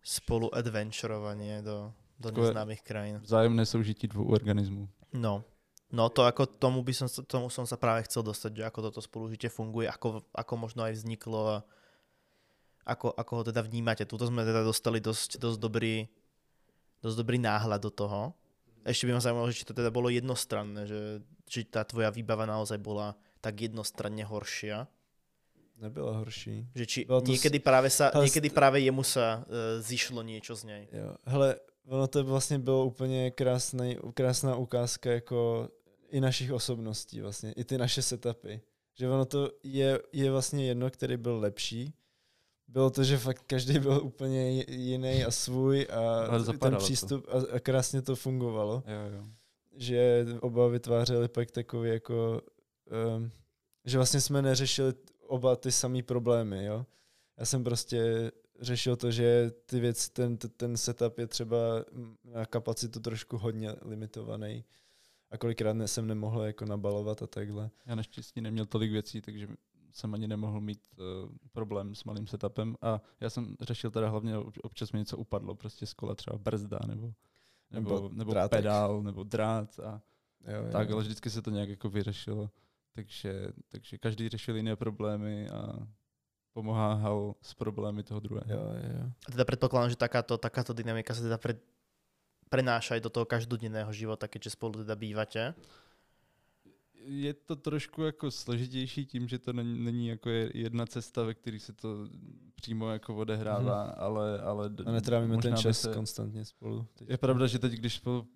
[0.03, 3.19] spolu adventurovanie do, do neznámych krajín.
[3.21, 4.89] Vzájemné soužití dvou organismů.
[5.13, 5.43] No.
[5.91, 8.99] No to ako tomu by som, tomu som sa práve chcel dostať, že ako toto
[9.03, 11.57] spolužitie funguje, ako, ako možno aj vzniklo a
[12.87, 14.07] ako, ako ho teda vnímate.
[14.07, 16.07] Tuto sme teda dostali dosť, dosť dobrý
[17.01, 18.21] dosť dobrý náhľad do toho.
[18.85, 20.99] Ešte by ma zaujímalo, že či to teda bolo jednostranné, že,
[21.49, 24.85] či tá tvoja výbava naozaj bola tak jednostranne horšia.
[25.81, 26.69] Nebyla horší.
[26.77, 30.21] Že či Bylo to s- niekedy práve, sa, Hele, niekedy práve jemu sa uh, zišlo
[30.21, 30.83] niečo z nej.
[30.93, 31.17] Jo.
[31.25, 31.57] Hele,
[31.89, 35.69] ono to vlastně bylo úplně krásný, krásná ukázka jako
[36.11, 38.55] i našich osobností vlastně, i ty naše setupy.
[38.93, 41.93] Že ono to je, je vlastně jedno, který byl lepší.
[42.67, 46.27] Bylo to, že fakt každý byl úplně jiný a svůj a
[46.59, 46.77] ten to.
[46.77, 48.83] přístup a, a krásně to fungovalo.
[48.87, 49.25] Jo, jo.
[49.75, 52.41] že oba vytvářeli pak takový jako,
[53.17, 53.31] um,
[53.85, 54.93] že vlastně jsme neřešili
[55.27, 56.85] oba ty samé problémy, jo.
[57.37, 61.57] Já jsem prostě řešil to, že ty věci, ten, ten setup je třeba
[62.23, 64.65] na kapacitu trošku hodně limitovaný
[65.31, 67.69] a kolikrát ne, jsem nemohl jako nabalovat a takhle.
[67.85, 69.47] Já naštěstí neměl tolik věcí, takže
[69.93, 74.37] jsem ani nemohl mít uh, problém s malým setupem a já jsem řešil teda hlavně,
[74.37, 77.13] ob- občas mi něco upadlo, prostě z kola třeba brzda nebo,
[77.71, 78.59] nebo, Nebo nebo drátek.
[78.59, 80.01] pedál, nebo drát a
[80.47, 80.95] Jo, tak, jo.
[80.95, 82.49] ale vždycky se to nějak jako vyřešilo.
[82.95, 85.87] Takže, takže každý řešil jiné problémy a
[86.53, 88.51] pomáhal s problémy toho druhého.
[88.51, 89.11] Jo, jo.
[89.27, 91.37] A teda predpokladám, že takáto, takáto dynamika sa teda
[92.51, 95.55] prenáša aj do toho každodenného života, keďže spolu teda bývate.
[97.07, 101.33] Je to trošku jako složitější tím, že to není, není jako je- jedna cesta, ve
[101.33, 102.07] které se to
[102.55, 106.85] přímo jako odehrává, ale, ale d- A netrávíme ten čas se- konstantně spolu.
[106.93, 107.09] Teď.
[107.09, 108.27] Je pravda, že teď, když spolu,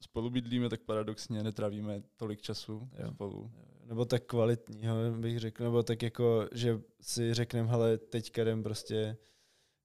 [0.00, 3.10] spolu bydlíme, tak paradoxně netrávíme tolik času Jo.
[3.14, 3.50] spolu.
[3.84, 9.16] Nebo tak kvalitního, bych řekl, nebo tak jako, že si řekneme, hele, teďka jdem prostě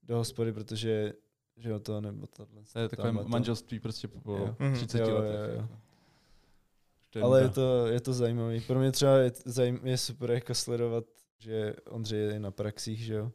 [0.02, 1.12] do hospody, protože
[1.62, 2.62] že jo, to nebo tohle.
[2.72, 3.28] To je takové tamhle to.
[3.28, 4.56] manželství prostě po Jo.
[4.58, 4.74] Mhm.
[4.74, 5.50] 30 Jo, jo, letech.
[5.54, 5.60] jo.
[5.60, 5.78] jako.
[7.10, 8.60] To Ale je to, je to zajímavý.
[8.60, 11.04] Pro mě třeba je, zajím, je super jako sledovat,
[11.38, 13.32] že Ondřej je na praxích, že jo.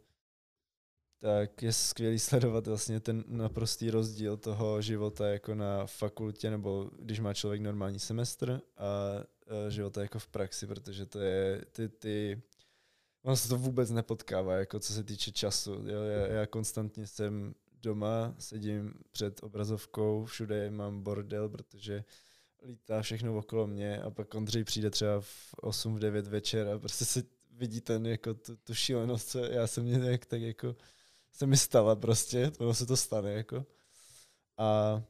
[1.20, 7.20] Tak je skvělý sledovat vlastně ten naprostý rozdíl toho života jako na fakultě, nebo když
[7.20, 12.42] má člověk normální semestr a, a života jako v praxi, protože to je ty, ty
[13.24, 15.72] ono se to vůbec nepotkává, jako co se týče času.
[15.72, 22.04] Jo, já, já konstantně jsem doma, sedím před obrazovkou, všude mám bordel, protože
[22.66, 26.80] lítá všechno okolo mě a pak Ondřej přijde třeba v 8, v 9 večer a
[26.80, 30.76] prostě se vidí ten jako tu, tu šílenost, co já jsem mě jak tak jako
[31.32, 33.66] se mi stala prostě, ono se to stane jako.
[34.58, 35.02] A,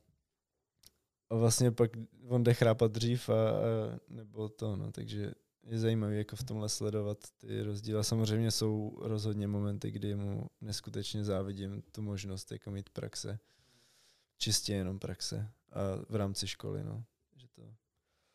[1.30, 1.92] a vlastně pak
[2.28, 5.32] on jde chrápat dřív a, a nebo to, no, takže
[5.68, 8.04] je zajímavý jako v tomhle sledovat ty rozdíly.
[8.04, 13.40] Samozřejmě jsou rozhodně momenty, kdy mu neskutečně závidím tu možnost jako mít praxe.
[14.38, 15.50] Čistě jenom praxe.
[15.72, 17.04] A v rámci školy, no.
[17.36, 17.62] Že to,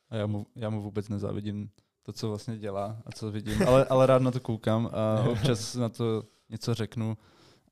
[0.08, 1.70] A já mu, já mu vůbec nezávidím
[2.02, 5.74] to, co vlastně dělá a co vidím, ale, ale rád na to koukám a občas
[5.74, 7.16] na to něco řeknu.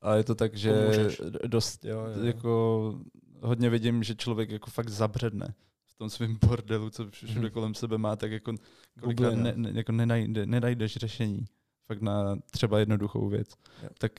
[0.01, 1.09] A je to tak, že
[1.47, 2.25] dost jo, jo.
[2.25, 2.95] jako
[3.41, 5.55] hodně vidím, že člověk jako fakt zabředne
[6.01, 7.51] tom svém bordelu, co všude Mhm.
[7.51, 8.55] kolem sebe má, tak jako
[9.01, 9.53] kolikrát Bublina.
[9.57, 11.45] ne, ne, jako nenajde, nenajdeš řešení
[11.87, 13.49] fakt na třeba jednoduchou věc.
[13.83, 13.89] Jo.
[13.99, 14.13] Tak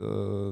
[0.00, 0.06] uh,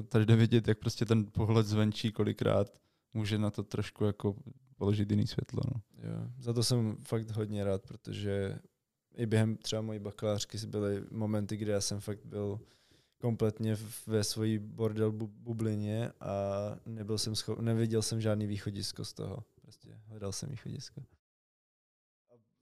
[0.09, 2.79] tady jde vidět, jak prostě ten pohled zvenčí kolikrát
[3.15, 4.35] může na to trošku jako
[4.77, 5.61] položit jiný světlo.
[5.75, 5.81] No.
[6.11, 8.59] Jo, za to jsem fakt hodně rád, protože
[9.17, 12.61] i během třeba mojí bakalářky byly momenty, kdy já jsem fakt byl
[13.21, 16.31] kompletně ve svojí bordel bu- bublině a
[16.87, 19.45] nebyl jsem scho- neviděl jsem žádný východisko z toho.
[19.73, 21.03] Prostě hledal jsem východisko.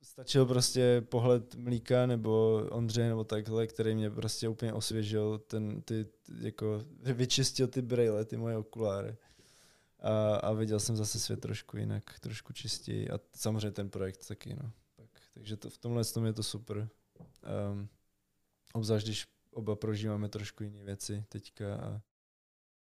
[0.02, 6.04] Stačil prostě pohled Mlíka nebo Ondřeje nebo takhle, který mě prostě úplně osvěžil, ten, ty,
[6.04, 9.16] ty, jako, vyčistil ty brejle, ty moje okuláry.
[9.98, 14.54] A, a viděl jsem zase svět trošku jinak, trošku čistěji a samozřejmě ten projekt taky,
[14.54, 14.72] no.
[14.96, 16.88] Tak, takže to, v tomhle tom je to super.
[17.72, 17.88] Um,
[18.72, 22.02] obzvlášť, když oba prožíváme trošku jiné věci teďka a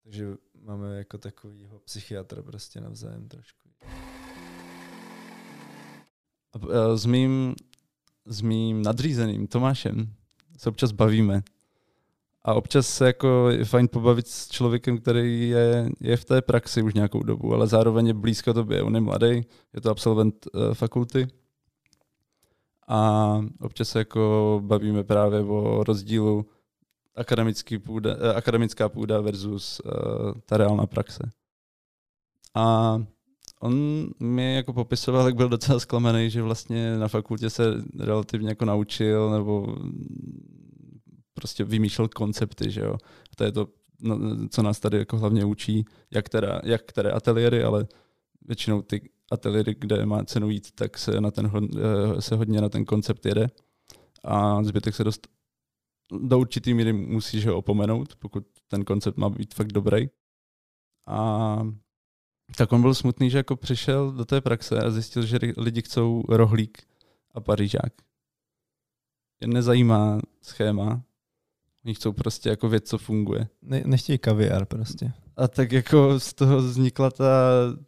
[0.07, 3.66] takže máme jako takovýho psychiatra prostě navzájem trošku.
[6.55, 7.55] Eh, S mým,
[8.25, 10.13] s mým nadřízeným Tomášem
[10.57, 11.41] se občas bavíme.
[12.43, 16.81] A občas se jako je fajn pobavit s člověkem, který je, je v té praxi
[16.81, 18.83] už nějakou dobu, ale zároveň je blízko tobě.
[18.83, 19.27] On je mladý,
[19.73, 21.27] je to absolvent uh, fakulty.
[22.87, 26.45] A občas se jako bavíme právě o rozdílu
[27.15, 29.91] akademický půda, eh, akademická půda versus uh,
[30.45, 31.31] ta reálná praxe.
[32.55, 32.97] A
[33.59, 37.63] on mi jako popisoval, jak byl docela zklamaný, že vlastně na fakultě se
[37.99, 39.75] relativně jako naučil nebo
[41.33, 42.97] prostě vymýšlel koncepty, že jo.
[43.35, 43.67] To je to,
[44.01, 47.87] no, co nás tady jako hlavně učí, jak, teda, jak které ateliéry, ale
[48.41, 52.69] většinou ty ateliéry, kde má cenu jít, tak se, na ten, eh, se hodně na
[52.69, 53.47] ten koncept jede
[54.23, 55.27] a zbytek se dost
[56.21, 60.09] do určitý míry musíš ho opomenout, pokud ten koncept má být fakt dobrý.
[61.07, 61.59] A
[62.55, 66.23] tak on byl smutný, že jako přišel do té praxe a zjistil, že lidi chcou
[66.29, 66.83] rohlík
[67.33, 67.93] a pařížák.
[69.41, 71.03] Je nezajímá schéma,
[71.85, 73.47] oni chcou prostě jako věc, co funguje.
[73.61, 75.13] Ne, nechtějí kaviár prostě.
[75.37, 77.25] A tak jako z toho vznikla ta,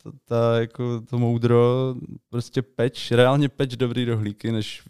[0.04, 1.96] ta, ta jako to moudro,
[2.30, 4.84] prostě peč, reálně peč dobrý rohlíky, než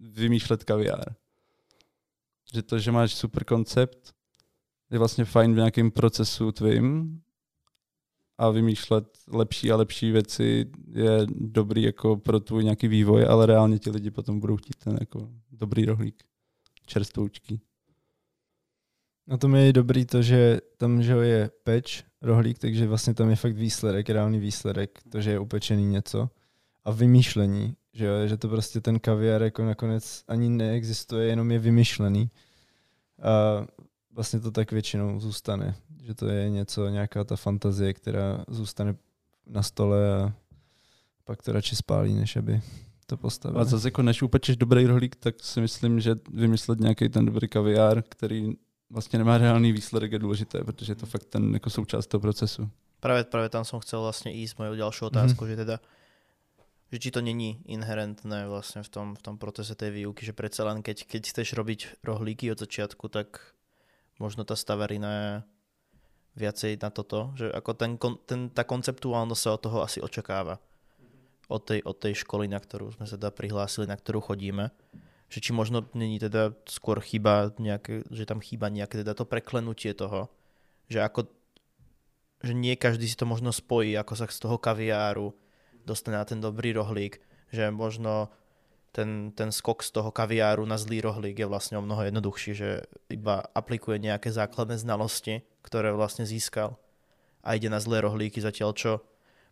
[0.00, 1.14] vymýšlet kaviár.
[2.54, 4.14] Že to, že máš super koncept,
[4.90, 7.20] je vlastně fajn v nějakém procesu tvým
[8.42, 13.78] a vymýšlet lepší a lepší věci je dobrý jako pro tvůj nějaký vývoj, ale reálně
[13.78, 16.24] ti lidi potom budou chtít ten jako dobrý rohlík,
[16.86, 17.60] čerstvoučký.
[19.26, 23.36] Na tom je dobrý to, že tam že je peč, rohlík, takže vlastně tam je
[23.36, 26.30] fakt výsledek, reálný výsledek, to, že je upečený něco
[26.84, 31.58] a vymýšlení, že jo, že to prostě ten kaviár jako nakonec ani neexistuje, jenom je
[31.58, 32.30] vymyšlený.
[33.22, 33.66] A
[34.12, 38.94] vlastně to tak většinou zůstane, že to je něco, nějaká ta fantazie, která zůstane
[39.46, 40.32] na stole a
[41.24, 42.60] pak to radši spálí, než aby
[43.06, 43.60] to postavil.
[43.60, 47.48] A zase jako než upečeš dobrý rohlík, tak si myslím, že vymyslet nějaký ten dobrý
[47.48, 48.52] kaviár, který
[48.90, 52.68] vlastně nemá reálný výsledek, je důležité, protože je to fakt ten jako součást toho procesu.
[53.00, 55.82] Práve, práve tam som chcel vlastne ísť mojou ďalšou otázkou, že teda
[56.92, 60.68] že či to není inherentné vlastne v tom, v tom procese tej výuky, že predsa
[60.68, 63.51] len keď, keď chceš robiť rohlíky od začiatku, tak
[64.22, 65.30] možno tá stavarina je
[66.38, 70.62] viacej na toto, že ako ten, ten, tá konceptuálnosť sa od toho asi očakáva.
[71.50, 74.72] Od tej, od tej školy, na ktorú sme sa teda prihlásili, na ktorú chodíme.
[75.28, 79.92] Že či možno není teda skôr chyba nejaké, že tam chýba nejaké teda to preklenutie
[79.92, 80.32] toho,
[80.88, 81.28] že ako
[82.42, 85.30] že nie každý si to možno spojí, ako sa z toho kaviáru
[85.86, 87.22] dostane na ten dobrý rohlík,
[87.54, 88.34] že možno
[88.92, 92.84] ten, ten skok z toho kaviáru na zlý rohlík je vlastne o mnoho jednoduchší, že
[93.08, 96.76] iba aplikuje nejaké základné znalosti, ktoré vlastne získal
[97.40, 98.92] a ide na zlé rohlíky, zatiaľ čo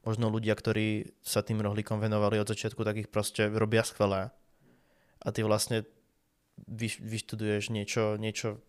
[0.05, 4.33] možno ľudia, ktorí sa tým rohlíkom venovali od začiatku, tak ich proste robia skvelé.
[5.21, 5.85] A ty vlastne
[6.69, 8.61] vyš, vyštuduješ niečo, niečo,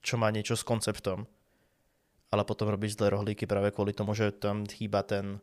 [0.00, 1.28] čo má niečo s konceptom,
[2.28, 5.40] ale potom robíš zlé rohlíky práve kvôli tomu, že tam chýba ten,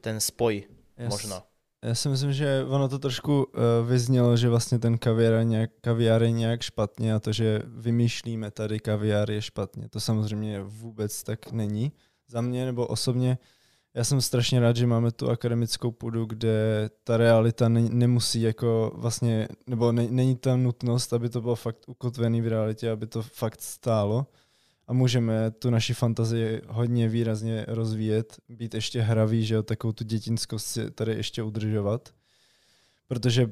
[0.00, 0.64] ten spoj
[0.96, 1.44] Jas- možno.
[1.84, 6.22] Já si myslím, že ono to trošku uh, vyznělo, že vlastně ten kaviár nějak, kaviár
[6.22, 9.88] je nějak špatně a to, že vymýšlíme tady kaviár je špatně.
[9.88, 11.92] To samozřejmě vůbec tak není.
[12.28, 13.38] Za mě nebo osobně,
[13.94, 18.92] já jsem strašně rád, že máme tu akademickou půdu, kde ta realita ne, nemusí jako
[18.94, 23.22] vlastně, nebo ne, není tam nutnost, aby to bylo fakt ukotvený v realitě, aby to
[23.22, 24.26] fakt stálo
[24.90, 30.04] a můžeme tu naši fantazii hodně výrazně rozvíjet, být ještě hraví, že jo, takovou tu
[30.04, 32.14] dětinskost si tady ještě udržovat,
[33.08, 33.50] protože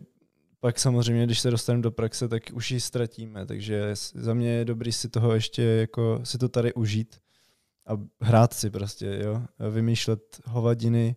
[0.60, 4.64] pak samozřejmě, když se dostaneme do praxe, tak už ji ztratíme, takže za mě je
[4.64, 7.20] dobrý si toho ještě jako si to tady užít
[7.86, 11.16] a hrát si prostě, jo, vymýšlet hovadiny,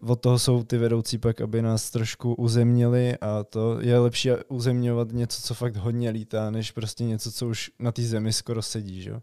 [0.00, 5.12] od toho jsou ty vedoucí pak, aby nás trošku uzemnili a to je lepší uzemňovat
[5.12, 9.02] něco, co fakt hodně lítá, než prostě něco, co už na té zemi skoro sedí,
[9.02, 9.20] že.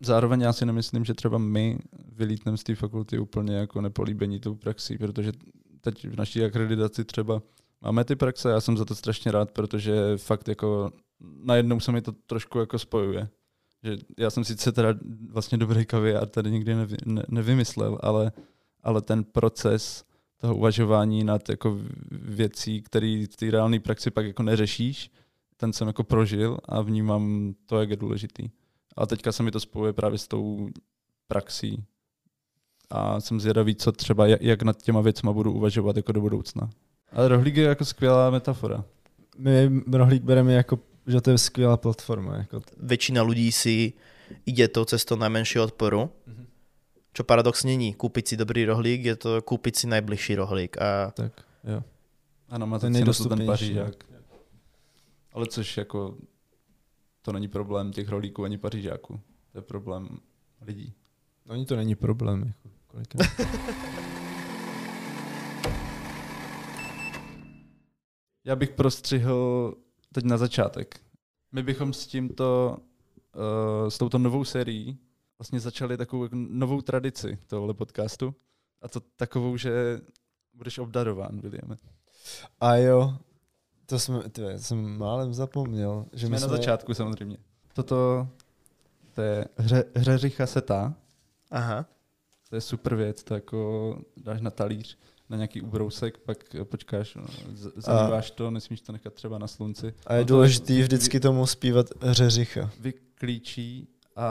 [0.00, 1.78] Zároveň já si nemyslím, že třeba my
[2.12, 5.32] vylítneme z té fakulty úplně jako nepolíbení tou praxí, protože
[5.80, 7.42] teď v naší akreditaci třeba
[7.80, 10.90] máme ty praxe, já jsem za to strašně rád, protože fakt jako
[11.44, 13.28] najednou se mi to trošku jako spojuje.
[13.82, 14.94] Že já jsem sice teda
[15.30, 18.32] vlastně dobrý kaviár tady nikdy nevy, ne, nevymyslel, ale,
[18.86, 20.04] ale ten proces
[20.38, 21.78] toho uvažování nad jako
[22.10, 25.10] věcí, který v té reálné praxi pak jako neřešíš,
[25.56, 28.48] ten jsem jako prožil a vnímám to, jak je důležitý.
[28.96, 30.68] A teďka se mi to spojuje právě s tou
[31.28, 31.84] praxí.
[32.90, 36.70] A jsem zvědavý, co třeba, jak- nad těma věcma budu uvažovat jako do budoucna.
[37.12, 38.84] Ale rohlík je jako skvělá metafora.
[39.38, 42.36] My rohlík bereme jako, že to je skvělá platforma.
[42.36, 43.92] Jako Väčšina ľudí si
[44.46, 46.10] ide tou cestou najmenšieho odporu,
[47.16, 47.96] čo paradox není.
[47.96, 50.76] Kúpiť si dobrý rohlík, je to kúpiť si najbližší rohlík.
[50.76, 51.32] A tak,
[51.64, 51.80] jo.
[52.48, 54.04] Ano, má to Ten nejdostupnější, pařížák.
[55.32, 56.16] Ale což jako,
[57.22, 59.20] to není problém těch rohlíků ani pařížáků.
[59.52, 60.08] To je problém
[60.60, 60.92] lidí.
[61.46, 62.40] No, Oni to není problém.
[62.46, 63.26] Jako, kolikrát.
[68.44, 69.74] Já bych prostřihl
[70.12, 71.00] teď na začátek.
[71.52, 72.76] My bychom s tímto,
[73.34, 74.98] uh, s touto novou sérií
[75.38, 78.34] vlastně začali takovou jako novou tradici tohle podcastu.
[78.82, 80.00] A to takovou, že
[80.54, 81.76] budeš obdarován, Williame.
[82.60, 83.16] A jo,
[83.86, 86.06] to jsme, tyve, jsem málem zapomněl.
[86.12, 87.36] Že Jsme my na jsme, začátku samozřejmě.
[87.72, 88.28] Toto,
[89.14, 90.94] to je hře, hřeřicha seta.
[91.50, 91.86] aha.
[92.48, 97.24] To je super věc, to jako dáš na talíř, na nějaký ubrousek, pak počkáš, no,
[97.54, 99.94] z- zamýváš to, nesmíš to nechat třeba na slunci.
[100.06, 102.70] a je On to důležitý vždycky tomu zpívat řeřicha.
[102.80, 104.26] Vyklíčí a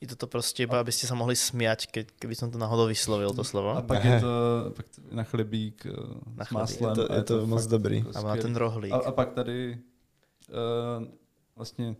[0.00, 3.34] Je toto proste iba, aby ste sa mohli smiať, keď, keby som to náhodou vyslovil,
[3.34, 3.74] to slovo.
[3.74, 4.10] A pak Ne.
[4.14, 4.32] je to
[4.78, 5.92] pak to na chlebík eh,
[6.38, 6.90] Na s máslem.
[6.90, 7.96] Je to- a je to moc dobrý.
[7.98, 8.92] jako A má ten rohlík.
[8.94, 9.78] a, a pak tady
[10.48, 11.04] uh,
[11.56, 11.96] vlastně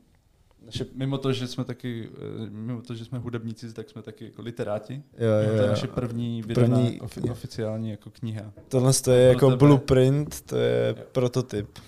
[0.64, 4.24] naše, mimo to, že jsme taky, eh, mimo to, že jsme hudebníci, tak jsme taky
[4.24, 5.02] jako literáti.
[5.18, 8.52] Jo, jo, to je naše první vydaná První- ofi, oficiální jako kniha.
[8.68, 9.56] Tohle to je jako tebe.
[9.58, 11.04] blueprint, to je Jo.
[11.12, 11.78] prototyp.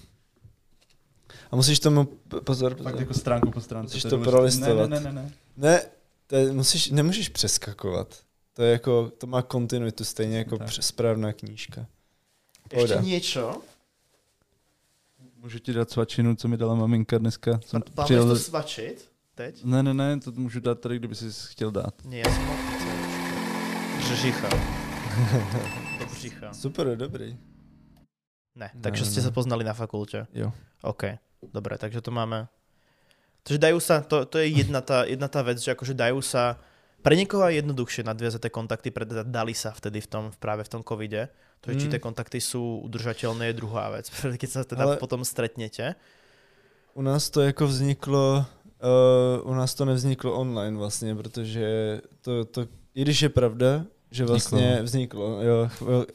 [1.51, 2.05] A musíš tomu,
[2.45, 3.01] pozor, Fakt pozor.
[3.01, 3.87] jako stránku po stránce.
[3.97, 4.91] Musíš to prolistovat.
[4.91, 5.31] Ne, ne, ne, ne.
[5.57, 5.83] Ne,
[6.27, 8.19] to je, musíš, nemůžeš přeskakovat.
[8.55, 10.69] To je jako, to má kontinuitu stejně jako Tak.
[10.83, 11.87] správná knížka.
[12.71, 13.01] Ešte Pohoda.
[13.03, 13.63] niečo?
[15.43, 17.61] Můžu ti dát svačinu, co mi dala maminka dneska.
[17.67, 18.27] Jsem Máme přijel...
[18.29, 19.05] to svačiť?
[19.35, 19.65] Teď?
[19.65, 21.95] Ne, ne, ne, to můžu dát tady, kdyby si chtěl dát.
[22.05, 22.91] Mal pizza.
[24.09, 24.49] Žežicha.
[25.99, 26.53] Do břicha.
[26.55, 27.37] Super, dobrý.
[28.55, 29.25] Ne, Ne, takže ne, ste ne.
[29.27, 30.27] sa poznali na fakulte.
[30.35, 30.53] Jo.
[30.83, 31.03] OK,
[31.43, 32.49] dobre, takže to máme.
[33.43, 36.61] Takže dajú sa, to, to je jedna tá, jedna tá vec, že akože dajú sa,
[37.01, 40.61] pre niekoho je jednoduchšie nadviazať tie kontakty, pre teda dali sa vtedy v tom, práve
[40.65, 41.33] v tom covide.
[41.61, 41.93] To, že či Mm.
[41.93, 44.09] tie kontakty sú udržateľné, je druhá vec.
[44.41, 45.95] Keď sa teda Ale- potom stretnete.
[46.95, 48.45] U nás to jako vzniklo,
[48.83, 52.61] uh, u nás to nevzniklo online vlastně, protože to, to
[52.95, 55.69] i když je pravda, že vlastně vzniklo, jo,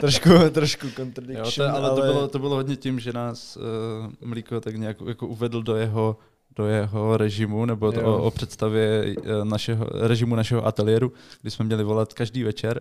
[0.00, 2.00] trošku, trošku Jo, contradiction, to, ale, ale...
[2.00, 5.76] To, bylo, to bylo hodně tím, že nás uh, Mlíko tak nějak jako uvedl do
[5.76, 6.16] jeho
[6.56, 8.06] do jeho režimu, nebo to, Jo.
[8.06, 11.12] o, o představě eh, našeho, režimu našeho ateliéru,
[11.42, 12.80] kdy jsme měli volat každý večer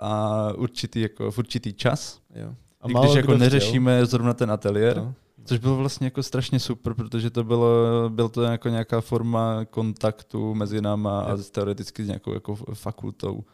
[0.00, 2.20] a určitý, jako, v určitý čas.
[2.34, 2.54] jo.
[2.80, 5.14] A I když jako neřešíme zrovna ten ateliér, chtěl.
[5.44, 7.70] Což bylo vlastně jako strašně super, protože to bylo,
[8.10, 13.44] byl to jako nějaká forma kontaktu mezi náma a teoreticky s nějakou jako fakultou.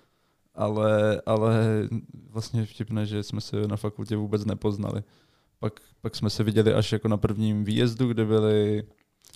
[0.55, 1.65] Ale, ale
[2.31, 5.03] vlastně vtipné, že jsme se na fakultě vůbec nepoznali.
[5.59, 8.85] Pak, pak jsme se viděli až jako na prvním výjezdu, kde byly,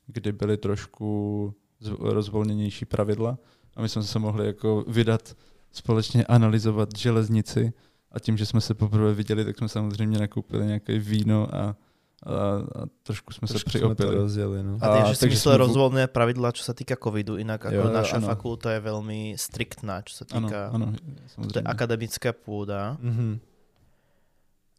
[0.07, 1.55] kdy byly trošku
[1.98, 3.38] rozvolněnější pravidla
[3.76, 5.36] a my jsme se mohli jako vydat
[5.72, 7.72] společně analyzovat železnici
[8.12, 11.76] a tím, že jsme se poprvé viděli, tak jsme samozřejmě nakoupili nějaké víno a,
[12.22, 14.14] a, a trošku jsme Trošku se jsme to přiopili.
[14.22, 14.78] rozjeli, no.
[14.80, 17.92] A, A, takže si myslel rozvolné pravidla, čo sa týka covidu, inak ako Jo, jo,
[17.92, 18.26] naša áno.
[18.30, 20.70] fakulta je veľmi striktná, čo sa Ano, týka...
[20.72, 21.68] ano, To je samozřejmě.
[21.70, 23.40] akademická půda Mhm.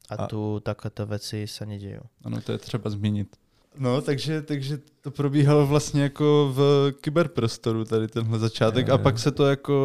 [0.10, 2.04] a, A- tu takéto veci sa nedejú.
[2.24, 3.36] Ano, to je třeba zmínit.
[3.80, 9.04] No, takže, takže to probíhalo vlastně jako v kyberprostoru tady tenhle začátek Jo, a jo.
[9.04, 9.76] pak se to jako,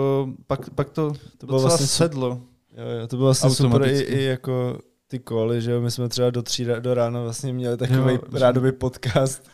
[0.47, 2.41] pak, pak to, To bylo docela vlastně sedlo.
[2.77, 4.13] Jo, jo, to bylo vlastně super i, Automaticky.
[4.15, 4.79] i jako
[5.09, 8.21] ty koly, že jo, my jsme třeba do tří do rána vlastně měli takový Jo,
[8.33, 9.49] že- rádový podcast,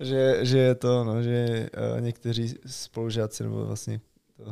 [0.00, 4.00] že, že je to, no, že uh, někteří spolužáci nebo vlastně
[4.36, 4.44] to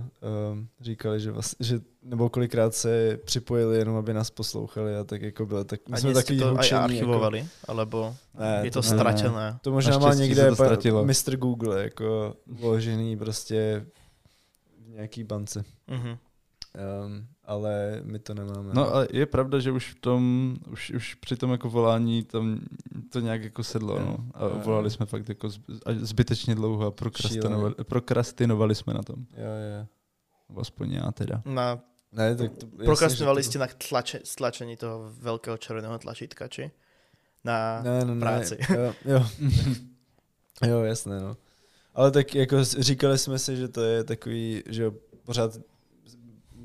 [0.53, 5.23] um, říkali, že, vlastně, že nebo kolikrát se připojili jenom, aby nás poslouchali a tak
[5.23, 7.47] jako bylo, tak my A jsme taky to aj hučení, Jako, archivovali?
[7.69, 9.59] Alebo ne, je to ne, stratené?
[9.63, 11.03] To možná má někde to pa.
[11.03, 11.37] Mr.
[11.37, 13.87] Google, jako vložený prostě
[14.87, 15.65] v nějaký bance.
[15.89, 16.09] Mhm.
[17.07, 18.71] Um, ale my to nemáme.
[18.75, 20.23] No a je pravda, že už v tom,
[20.73, 22.61] už, už při tom jako volání tam
[23.13, 24.17] to nějak jako sedlo, no.
[24.35, 25.49] A volali jsme fakt jako
[26.01, 29.17] zbytečně dlouho a prokrastinovali, prokrastinovali jsme na tom.
[29.37, 29.87] Jo, jo.
[30.61, 31.43] Aspoň já teda.
[31.45, 31.81] Na,
[32.13, 36.69] Ne, tak to, prokrastinovali že to- ste na tlače, stlačení toho veľkého červeného tlačítka, či?
[37.45, 38.61] Na ne, ne, ne, práci.
[38.69, 39.21] Jo, jo.
[40.67, 41.37] jo, jasné, no.
[41.95, 44.93] Ale tak jako říkali jsme si, že to je takový, že jo,
[45.25, 45.57] pořád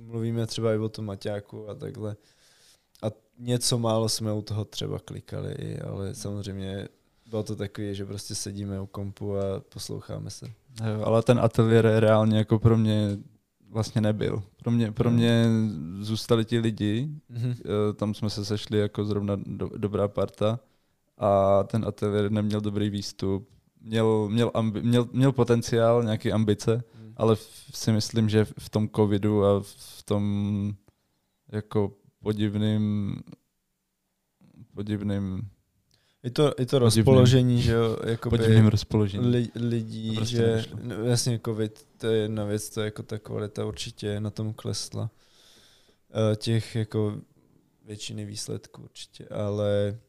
[0.07, 2.15] mluvíme třeba i o tom Maťáku a takhle.
[3.03, 3.07] A
[3.39, 6.87] něco málo jsme u toho třeba klikali, ale samozřejmě
[7.29, 9.41] bylo to takový, že prostě sedíme u kompu a
[9.73, 10.45] posloucháme se.
[10.45, 13.17] Jo, ale ten ateliér reálně jako pro mě
[13.69, 14.43] vlastně nebyl.
[14.63, 15.45] Pro mě, pro mě
[16.01, 17.51] zůstali ti lidi, Mhm.
[17.59, 20.59] eh, tam jsme se sešli jako zrovna do, dobrá parta
[21.17, 23.49] a ten ateliér neměl dobrý výstup.
[23.81, 26.83] Měl, měl, ambi, měl, měl potenciál, nějaké ambice,
[27.17, 27.35] ale
[27.73, 30.73] si myslím, že v tom covidu a v tom
[31.51, 33.15] jako podivným
[34.73, 35.49] podivným,
[36.23, 39.29] I to, i to Podivným- rozpoložení, že jo, jakoby podivným rozpoložením.
[39.31, 40.77] li, lidí, prostě že nešlo.
[40.81, 44.53] no, jasně covid, to je jedna věc, to je jako ta kvalita určitě na tom
[44.53, 45.09] klesla.
[46.31, 47.17] Eh, Těch jako
[47.85, 49.99] většiny výsledků určitě, ale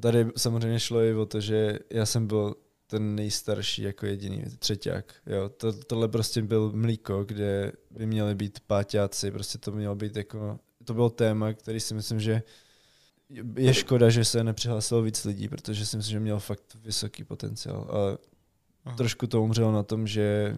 [0.00, 2.54] tady samozřejmě šlo i o to, že já jsem byl
[2.86, 5.14] ten nejstarší jako jediný třeťák.
[5.26, 5.48] Jo.
[5.48, 10.58] To, tohle prostě byl mlíko, kde by měli být páťáci, prostě to mělo být jako,
[10.84, 12.42] to bylo téma, který si myslím, že
[13.56, 17.88] je škoda, že se nepřihlásilo víc lidí, protože si myslím, že měl fakt vysoký potenciál.
[17.90, 18.18] A
[18.84, 18.96] Aha.
[18.96, 20.56] trošku to umřelo na tom, že,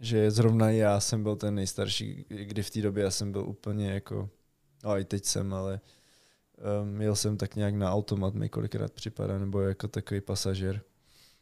[0.00, 3.90] že zrovna já jsem byl ten nejstarší, kdy v té době já jsem byl úplně
[3.90, 4.30] jako,
[4.84, 5.80] no i teď jsem, ale
[6.82, 10.82] um, jel jsem tak nějak na automat, mi kolikrát připadá, nebo jako takový pasažér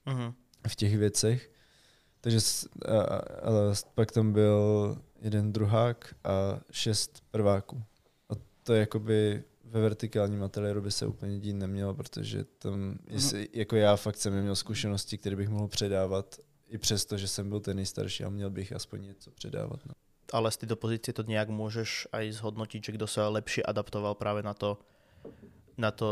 [0.06, 0.34] Mhm.
[0.68, 1.50] v těch věcech.
[2.20, 2.38] Takže
[2.88, 7.82] a, a, ale pak tam byl jeden druhák a šest prváků.
[8.28, 8.32] A
[8.62, 13.76] to je jakoby ve vertikálním ateliéru by se úplně dít nemělo, protože tam, jestli, jako
[13.76, 17.76] já fakt jsem neměl zkušenosti, které bych mohl předávat, i přesto, že jsem byl ten
[17.76, 19.80] nejstarší a měl bych aspoň něco předávat.
[19.86, 19.92] No.
[20.32, 24.46] Ale z tejto pozície to nejak môžeš aj zhodnotiť, že kto sa lepšie adaptoval práve
[24.46, 24.78] na to
[25.80, 26.06] na to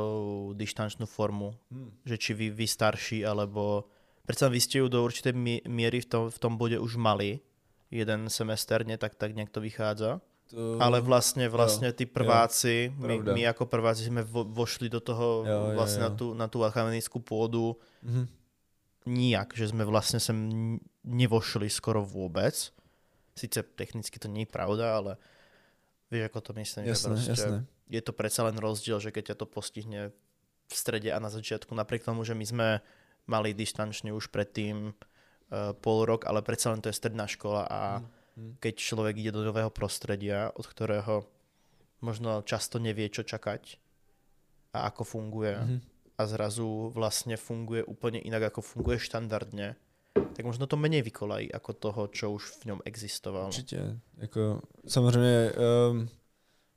[0.53, 1.53] dištančnú formu.
[1.69, 1.93] Hmm.
[2.03, 3.85] Že či vy, vy starší, alebo...
[4.25, 7.41] Predsa vy ste ju do určitej mi- miery v tom, v tom bode už mali.
[7.89, 8.97] Jeden semester, nie?
[8.97, 10.21] Tak, tak nejak to vychádza.
[10.49, 13.33] To, Ale vlastne, vlastne tí prváci, my, pravda.
[13.33, 16.05] my ako prváci sme vo, vošli do toho Jo, jo, vlastne jo.
[16.05, 18.25] Na, tú, na tú akademickú pôdu Mhm.
[19.05, 20.37] nijak, že sme vlastne sem
[21.05, 22.53] nevošli skoro vôbec.
[23.33, 25.13] Sice technicky to je pravda, ale
[26.09, 27.59] vieš, ako to myslím, že Jasné, proste jasné.
[27.91, 30.13] Je to predsa len rozdiel, že keď ťa to postihne
[30.69, 32.69] v strede a na začiatku, napriek tomu, že my sme
[33.27, 37.81] mali distančne už predtým uh, pol rok, ale predsa len to je stredná škola a
[38.39, 38.63] Mhm.
[38.63, 41.27] keď človek ide do nového prostredia, od ktorého
[42.01, 43.77] možno často nevie, čo čakať
[44.73, 45.77] a ako funguje Mhm.
[46.19, 49.75] a zrazu vlastne funguje úplne inak, ako funguje štandardne,
[50.15, 53.47] tak možno to menej vykolají ako toho, čo už v ňom existovalo.
[53.51, 53.99] Určitě.
[54.19, 56.09] Jako, samozřejmě um,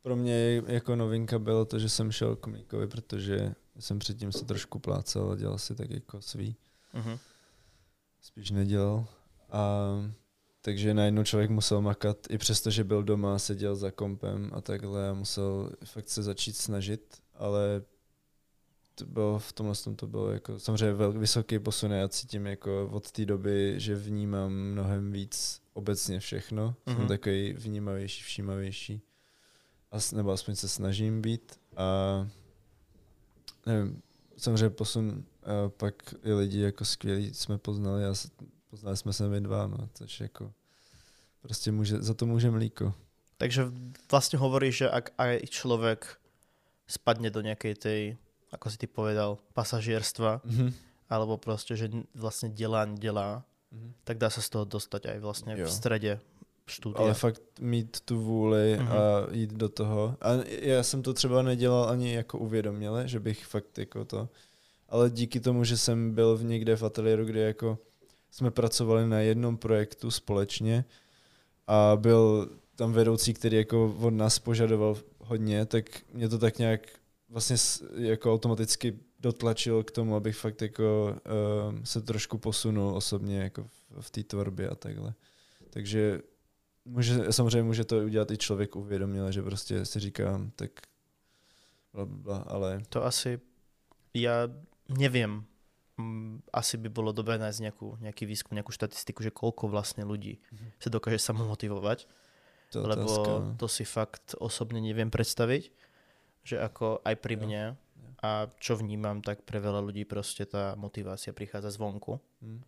[0.01, 4.45] pro mě jako novinka bylo to, že jsem šel k Míkovi, protože jsem předtím se
[4.45, 6.55] trošku plácal a dělal si tak jako svý.
[6.93, 7.19] Uh-huh.
[8.21, 9.05] Spíš nedělal.
[9.51, 9.79] A
[10.61, 15.09] takže najednou člověk musel makat, i přesto, že byl doma, seděl za kompem a takhle
[15.09, 17.81] a musel fakt se začít snažit, ale
[18.95, 21.91] to bylo v tomhle tom to bylo jako samozřejmě vel, vysoký posun.
[21.91, 26.69] Já cítím jako od té doby, že vnímám mnohem víc obecně všechno.
[26.69, 26.91] Mm-hmm.
[26.91, 27.07] Jsem Mhm.
[27.07, 29.01] takový vnímavější, všímavější.
[29.91, 31.59] As, nebo aspoň se snažím být.
[31.77, 31.85] A
[33.65, 34.01] nevím,
[34.37, 38.13] samozřejmě posun a pak i lidi jako skvělí jsme poznali a
[38.69, 40.53] poznali jsme se my dva, no, což jako
[41.41, 42.93] prostě může, za to může mlíko.
[43.41, 43.73] Takže
[44.13, 46.05] vlastne hovoríš, že ak aj človek
[46.85, 48.01] spadne do nejakej tej,
[48.53, 50.69] ako si ty povedal, pasažierstva, Mhm.
[51.09, 53.41] alebo proste, že n- vlastne delá, nedelá,
[53.73, 53.89] Mhm.
[54.05, 55.73] tak dá sa z toho dostať aj vlastne v Jo.
[55.73, 56.21] strede
[56.67, 57.01] štúdia.
[57.03, 58.87] Ale fakt mít tu vůli Mhm.
[58.87, 60.15] a jít do toho.
[60.21, 60.29] A
[60.61, 64.29] já jsem to třeba nedělal ani jako uvědoměle, že bych fakt jako to.
[64.89, 67.77] Ale díky tomu, že jsem byl v někde v ateliéru, kde jako
[68.31, 70.85] jsme pracovali na jednom projektu společně
[71.67, 76.81] a byl tam vedoucí, který jako od nás požadoval hodně, tak mě to tak nějak
[77.29, 77.55] vlastně
[77.95, 81.15] jako automaticky dotlačil k tomu, abych fakt jako
[81.71, 85.13] uh, se trošku posunul osobně jako v, v té tvorbě a takhle.
[85.69, 86.21] Takže
[86.85, 90.71] může, samozřejmě může to udělat i člověk uvědoměle, že prostě si říkám, tak
[91.93, 93.39] bla, bla, ale To asi,
[94.15, 94.47] ja
[94.89, 95.45] neviem,
[95.99, 100.39] Mm, asi by bolo dobré nájsť nejakú, nejaký výskum, nejakú štatistiku, že koľko vlastne ľudí
[100.49, 100.67] Mhm.
[100.79, 102.07] sa dokáže samomotivovať,
[102.71, 103.31] to lebo otázka.
[103.37, 103.53] no.
[103.59, 105.69] to si fakt osobne neviem predstaviť,
[106.47, 107.75] že ako aj pri Jo, mne jo.
[108.23, 112.63] a čo vnímam, tak pre veľa ľudí proste tá motivácia prichádza zvonku Hm,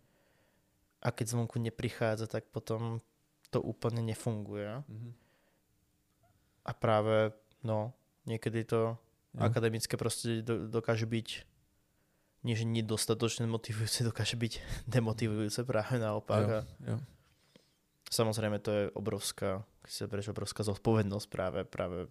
[1.02, 3.00] a keď zvonku neprichádza, tak potom
[3.54, 5.10] to úplne nefunguje mhm.
[6.66, 7.30] a práve,
[7.62, 7.94] no,
[8.26, 8.98] niekedy to
[9.34, 9.50] Jo.
[9.50, 11.28] akademické prostredie do, dokáže byť
[12.46, 14.52] nie, že nedostatočne motivujúce, dokáže byť
[14.94, 16.42] demotivujúce práve naopak.
[16.46, 16.96] Jo, jo.
[18.14, 22.06] samozrejme to je obrovská, keď si zoberieš, obrovská zodpovednosť práve, práve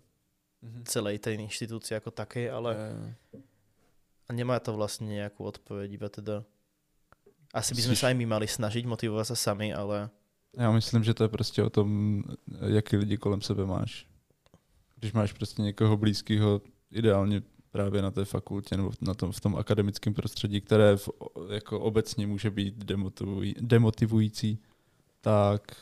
[0.64, 0.88] Mhm.
[0.88, 2.72] celej tej inštitúcie ako takej, ale
[4.24, 6.48] a nemá to vlastne nejakú odpoveď, iba teda
[7.52, 10.08] asi by sme sa aj my mali snažiť motivovať sa sami, ale
[10.58, 12.24] Já myslím, že to je prostě o tom,
[12.68, 14.08] jaký lidi kolem sebe máš.
[14.99, 17.41] Když máš prostě někoho blízkého, ideálně
[17.72, 21.10] právě na té fakultě nebo na tom, v tom akademickém prostředí, které v,
[21.49, 24.60] jako obecně může být demotivují, demotivující,
[25.22, 25.76] tak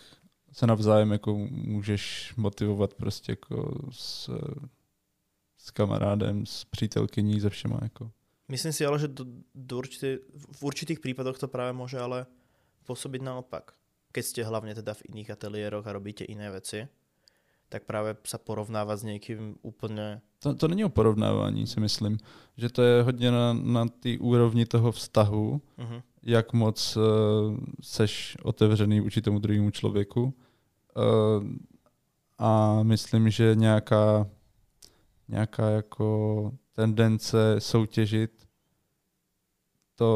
[0.51, 4.29] se navzájem jako můžeš motivovat prostě jako s,
[5.57, 7.79] s kamarádem, s přítelkyní, se všema.
[7.81, 8.11] Jako.
[8.47, 10.17] myslím si ale, že do, do určitý,
[10.51, 12.27] v určitých prípadoch to práve môže ale
[12.83, 13.75] pôsobiť naopak.
[14.11, 16.87] Keď ste hlavne teda v iných ateliéroch a robíte iné veci,
[17.71, 22.17] tak práve sa porovnávať s niekým úplne To, to není o porovnávání, si myslím,
[22.57, 26.01] že to je hodně na, na té úrovni toho vztahu, uh-huh.
[26.23, 27.03] jak moc uh,
[27.81, 30.33] seš otevřený vůči tomu druhému člověku.
[30.97, 31.45] Uh,
[32.37, 34.27] a myslím, že nějaká,
[35.27, 38.40] nějaká jako tendence soutěžit,
[40.01, 40.09] to,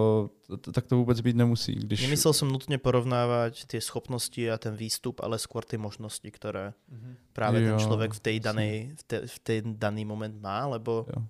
[0.57, 1.77] to, tak to vůbec být nemusí.
[1.77, 6.73] Když, Nemyslel som nutne porovnávať tie schopnosti a ten výstup, ale skôr tie možnosti, ktoré
[6.89, 7.11] Mhm.
[7.37, 8.47] práve ten Jo, človek v tej jasne.
[8.49, 11.21] danej, v, te, v ten daný moment má, lebo jo,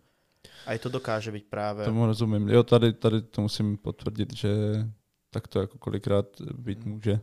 [0.72, 1.84] aj to dokáže byť práve...
[1.84, 2.48] tomu rozumím.
[2.48, 4.52] Jo, tady, tady to musím potvrdit, že
[5.36, 6.92] tak to jako kolikrát být Mm.
[6.96, 7.20] může.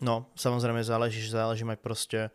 [0.00, 2.30] No, samozrejme záleží, že záleží mať proste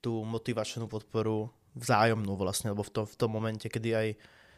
[0.00, 4.08] tú motivačnú podporu vzájomnú vlastne, lebo v tom, v tom momente, kedy aj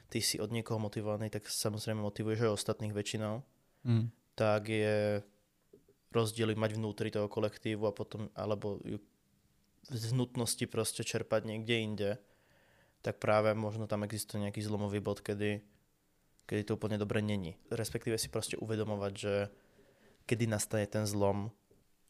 [0.09, 3.44] ty si od niekoho motivovaný, tak samozrejme motivuješ aj ostatných väčšinou,
[3.86, 4.11] Mm.
[4.34, 5.22] tak je
[6.11, 8.82] rozdiely mať vnútri toho kolektívu a potom, alebo
[9.88, 12.11] z nutnosti proste čerpať niekde inde,
[13.00, 15.62] tak práve možno tam existuje nejaký zlomový bod, kedy,
[16.44, 17.54] kedy to úplne dobre není.
[17.70, 19.34] Respektíve si proste uvedomovať, že
[20.26, 21.54] kedy nastane ten zlom,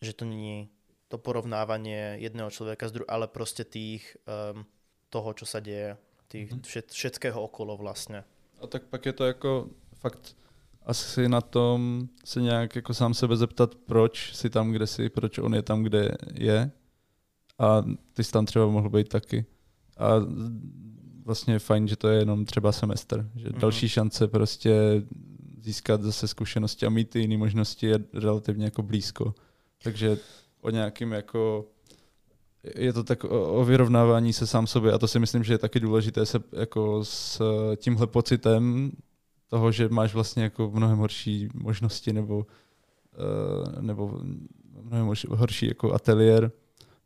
[0.00, 0.72] že to není
[1.08, 4.64] to porovnávanie jedného človeka s druhým, ale proste tých, um,
[5.08, 5.96] toho, čo sa deje,
[6.28, 6.60] tých Mhm.
[6.62, 8.24] všet, všetkého okolo vlastne.
[8.62, 10.36] A tak pak je to jako fakt
[10.86, 15.38] asi na tom se nějak jako sám sebe zeptat, proč si tam, kde jsi, proč
[15.38, 16.70] on je tam, kde je.
[17.58, 19.44] A ty jsi tam třeba mohl být taky.
[19.98, 20.08] A
[21.24, 23.30] vlastně je fajn, že to je jenom třeba semestr.
[23.36, 23.58] Že Mhm.
[23.60, 25.02] další šance prostě
[25.60, 29.34] získat zase zkušenosti a mít ty jiné možnosti je relativně jako blízko.
[29.82, 30.18] Takže
[30.60, 31.66] o nějakým jako
[32.76, 35.80] je to tak o, vyrovnávání se sám sobě a to si myslím, že je taky
[35.80, 37.42] důležité se jako s
[37.76, 38.90] tímhle pocitem
[39.48, 42.46] toho, že máš vlastně jako mnohem horší možnosti nebo,
[43.14, 44.20] eh, nebo
[44.82, 46.52] mnohem horší- jako ateliér,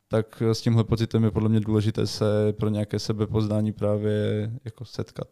[0.09, 5.29] tak s tímhle pocitem je podle mě důležité se pro nějaké sebepoznání právě jako setkat.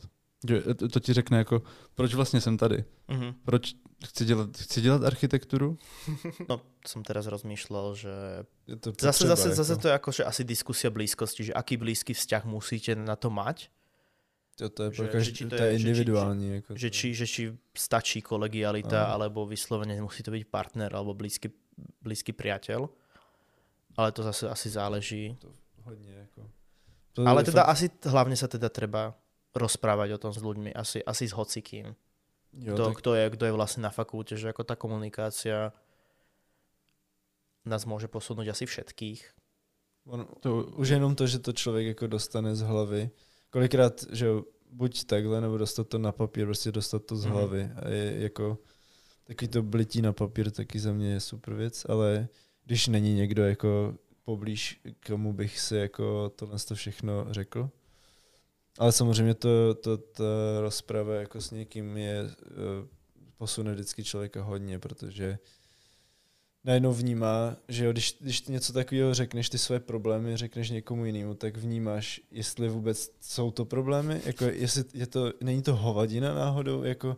[0.48, 0.62] Že
[0.92, 1.62] to, ti řekne jako,
[1.94, 2.84] proč vlastně jsem tady?
[3.08, 3.34] Mhm.
[3.44, 5.78] Proč chci dělat, chci dělat architekturu?
[6.48, 8.14] No, som teraz rozmýšľal, že
[8.66, 9.56] Je to zase, potřeba, zase, jako.
[9.56, 13.30] zase to je ako, že asi diskusia blízkosti, že aký blízky vzťah musíte na to
[13.30, 13.68] mať,
[14.60, 16.48] To, to je, Že- že každý, či to, to to je- je že individuální.
[16.54, 16.94] jako Že to.
[16.96, 17.42] či, že či
[17.72, 19.12] stačí kolegialita, Áno.
[19.16, 21.48] alebo vyslovene musí to byť partner alebo blízky,
[22.04, 22.84] blízky priateľ.
[23.96, 25.36] Ale to zase asi záleží.
[25.84, 26.44] Hodně, jako.
[27.12, 29.16] To Ale teda fakt- asi hlavne sa teda treba
[29.56, 31.96] rozprávať o tom s ľuďmi, asi, asi s hocikým.
[32.52, 35.70] Jo, Kto, tak, kto, je, kto je vlastne na fakulte, že ako tá komunikácia
[37.64, 39.20] nás môže posunúť asi všetkých.
[40.08, 43.10] on, To, už jenom to, že to člověk jako dostane z hlavy.
[43.50, 44.26] Kolikrát, že
[44.72, 47.34] buď takhle, nebo dostat to na papír, prostě dostat to z Mhm.
[47.34, 47.70] hlavy.
[47.76, 48.58] A je jako
[49.24, 52.28] takový to blití na papír taky za mě je super věc, ale
[52.64, 53.94] když není někdo jako
[54.24, 57.70] poblíž, komu bych si jako tohle to všechno řekl.
[58.78, 60.24] Ale samozřejmě to, to, ta
[60.60, 62.88] rozprava jako s někým je, eh,
[63.40, 65.38] posune vždycky člověka hodně, protože
[66.64, 71.04] najednou vnímá, že jo, když, když ty něco takového řekneš, ty své problémy řekneš někomu
[71.04, 76.34] jinému, tak vnímáš, jestli vůbec jsou to problémy, jako jestli je to, není to hovadina
[76.34, 77.16] náhodou, jako,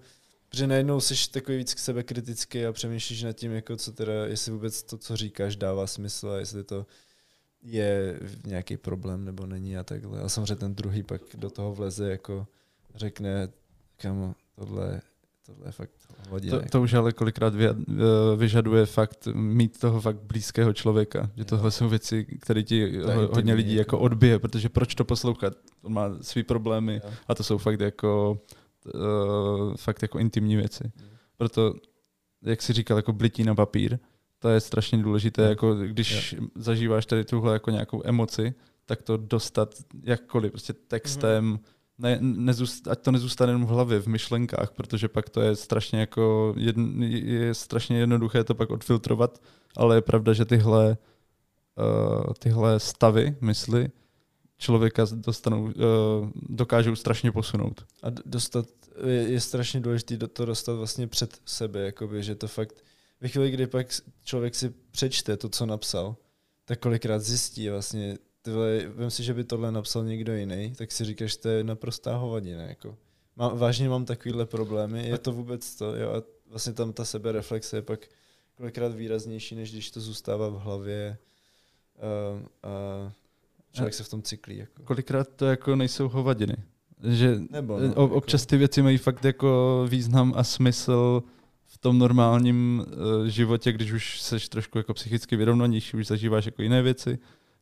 [0.48, 4.26] protože najednou jsi takový víc k sebe kritický a přemýšlíš nad tím, jako co teda,
[4.26, 6.86] jestli vůbec to, co říkáš, dává smysl a jestli to
[7.62, 10.20] je nějaký problém nebo není a takhle.
[10.20, 12.46] A samozřejmě ten druhý pak do toho vleze, jako
[12.94, 13.48] řekne,
[13.96, 15.00] kamo, tohle,
[15.46, 15.90] tohle je fakt
[16.26, 16.58] hovadina.
[16.60, 17.66] to, to už ale kolikrát vy,
[18.36, 21.30] vyžaduje fakt mít toho fakt blízkého člověka.
[21.36, 23.98] Že tohle jsou věci, které ti ho- hodně lidí jako jako.
[23.98, 25.52] odbije, protože proč to poslouchat?
[25.82, 27.10] On má svý problémy Jo.
[27.28, 28.40] a to jsou fakt jako
[28.94, 30.92] uh, fakt jako intimní věci.
[31.36, 31.74] Proto,
[32.42, 33.98] jak jsi říkal, jako blití na papír,
[34.42, 35.48] to je strašně důležité, Jo.
[35.48, 38.54] jako když zažíváš tady tuhle jako nějakou emoci,
[38.86, 41.58] tak to dostat jakkoliv, prostě textem,
[41.98, 46.00] ne, nezůst, ať to nezůstane jenom v hlavě, v myšlenkách, protože pak to je strašně
[46.00, 49.38] jako jedn, je strašně jednoduché to pak odfiltrovat,
[49.76, 50.96] ale je pravda, že tyhle,
[51.78, 53.90] uh, tyhle stavy mysli
[54.58, 55.72] člověka dostanou, uh,
[56.34, 57.84] dokážou strašně posunout.
[58.02, 58.66] A dostat,
[59.06, 62.84] je, je strašně důležité to dostat vlastně před sebe, jakoby, že to fakt,
[63.22, 63.86] ve chvíli, kdy pak
[64.24, 66.16] člověk si přečte to, co napsal,
[66.64, 71.04] tak kolikrát zjistí vlastně, tyhle, vem si, že by tohle napsal někdo jiný, tak si
[71.04, 72.96] říkáš, to je naprostá hovadina, jako.
[73.36, 77.76] Má, vážně mám takovýhle problémy, je to vůbec to, jo, a vlastně tam ta sebereflexe
[77.76, 78.08] je pak
[78.54, 81.18] kolikrát výraznější, než když to zůstává v hlavě
[81.98, 83.12] a, a
[83.72, 84.82] člověk se v tom cyklí, jako.
[84.82, 86.56] Kolikrát to jako nejsou hovadiny.
[87.08, 91.22] Že Nebo, no, jako- občas ty věci mají fakt jako význam a smysl
[91.74, 96.62] v tom normálním uh, životě, když už seš trošku jako psychicky vyrovnanější, už zažíváš jako
[96.62, 97.18] jiné věci,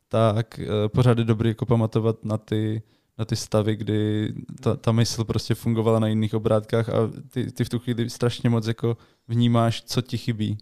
[0.07, 2.81] tak uh, pořád je dobrý jako pamatovat na ty,
[3.17, 7.63] na ty stavy, kdy ta, ta mysl prostě fungovala na jiných obrátkách a ty, ty
[7.63, 8.97] v tu chvíli strašně moc jako
[9.27, 10.57] vnímáš, co ti chybí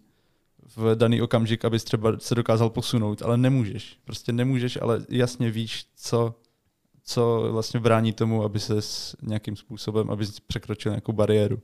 [0.76, 3.98] v daný okamžik, abys třeba se dokázal posunout, ale nemůžeš.
[4.04, 6.34] Prostě nemůžeš, ale jasně víš, co,
[7.04, 8.74] co vlastně brání tomu, aby se
[9.22, 11.60] nějakým způsobem, aby překročil nějakou bariéru.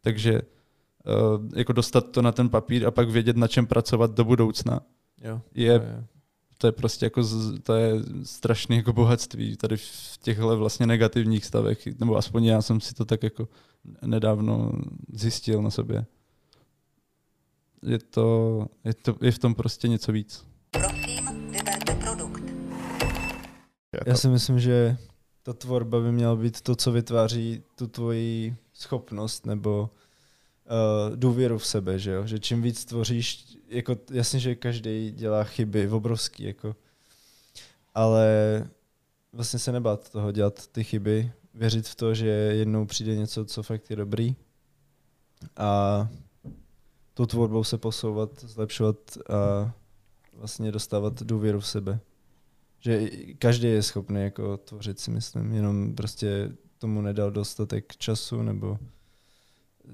[0.00, 0.42] Takže
[1.56, 4.80] jako dostat to na ten papír a pak vědět, na čem pracovat do budoucna,
[5.22, 6.04] Jo, je- jo, jo.
[6.58, 7.92] to je prostě jako, z- to je
[8.22, 13.04] strašné jako bohatství tady v těchto vlastně negativních stavech, nebo aspoň já jsem si to
[13.04, 13.48] tak jako
[14.02, 14.72] nedávno
[15.12, 16.06] zjistil na sobě.
[17.82, 20.44] Je to, je to, je v tom prostě něco víc.
[20.70, 22.42] Prosím, vyberte produkt.
[23.92, 24.96] Ako, Já si myslím, že
[25.42, 29.90] ta tvorba by měla být to, co vytváří tu tvoji schopnost nebo
[30.66, 32.26] uh, důvěru v sebe, že jo?
[32.26, 36.76] Že čím víc tvoříš, jako jasně, že každý dělá chyby, obrovský, jako.
[37.94, 38.28] Ale
[39.32, 43.62] vlastně se nebát toho dělat ty chyby, věřit v to, že jednou přijde něco, co
[43.62, 44.36] fakt je dobrý
[45.56, 46.08] a
[47.14, 48.96] tou tvorbou se posouvat, zlepšovat
[49.28, 49.72] a
[50.32, 52.00] vlastně dostávat důvěru v sebe
[52.86, 58.78] že každý je schopný jako tvořit si myslím, jenom prostě tomu nedal dostatek času, nebo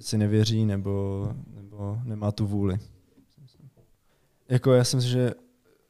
[0.01, 2.79] si nevěří, nebo, nebo nemá tu vůli.
[4.49, 5.35] Jako já si myslím, že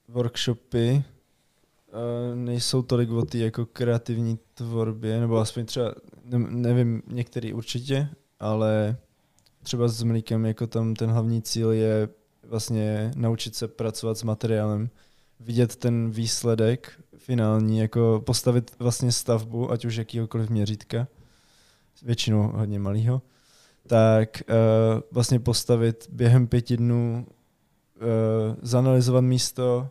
[0.09, 1.05] workshopy
[1.93, 5.95] uh, nejsou tolik o té jako kreativní tvorbě, nebo aspoň třeba,
[6.25, 8.09] ne, nevím, některý určitě,
[8.41, 8.97] ale
[9.63, 12.09] třeba s mlíkem jako tam ten hlavní cíl je
[12.43, 14.91] vlastně naučit se pracovat s materiálem,
[15.41, 21.09] vidět ten výsledek finální, jako postavit vlastně stavbu, ať už jakýhokoliv měřítka,
[22.03, 23.23] většinou hodně malýho,
[23.93, 28.07] tak uh, vlastně postavit během pěti dnů, uh,
[28.63, 29.89] zanalizovat místo,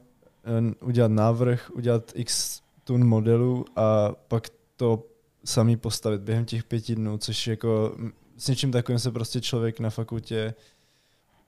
[0.59, 5.07] uh, udělat návrh, udělat x tun modelů a pak to
[5.45, 7.95] samý postavit během těch pěti dnů, což jako
[8.37, 10.53] s něčím takovým se prostě člověk na fakultě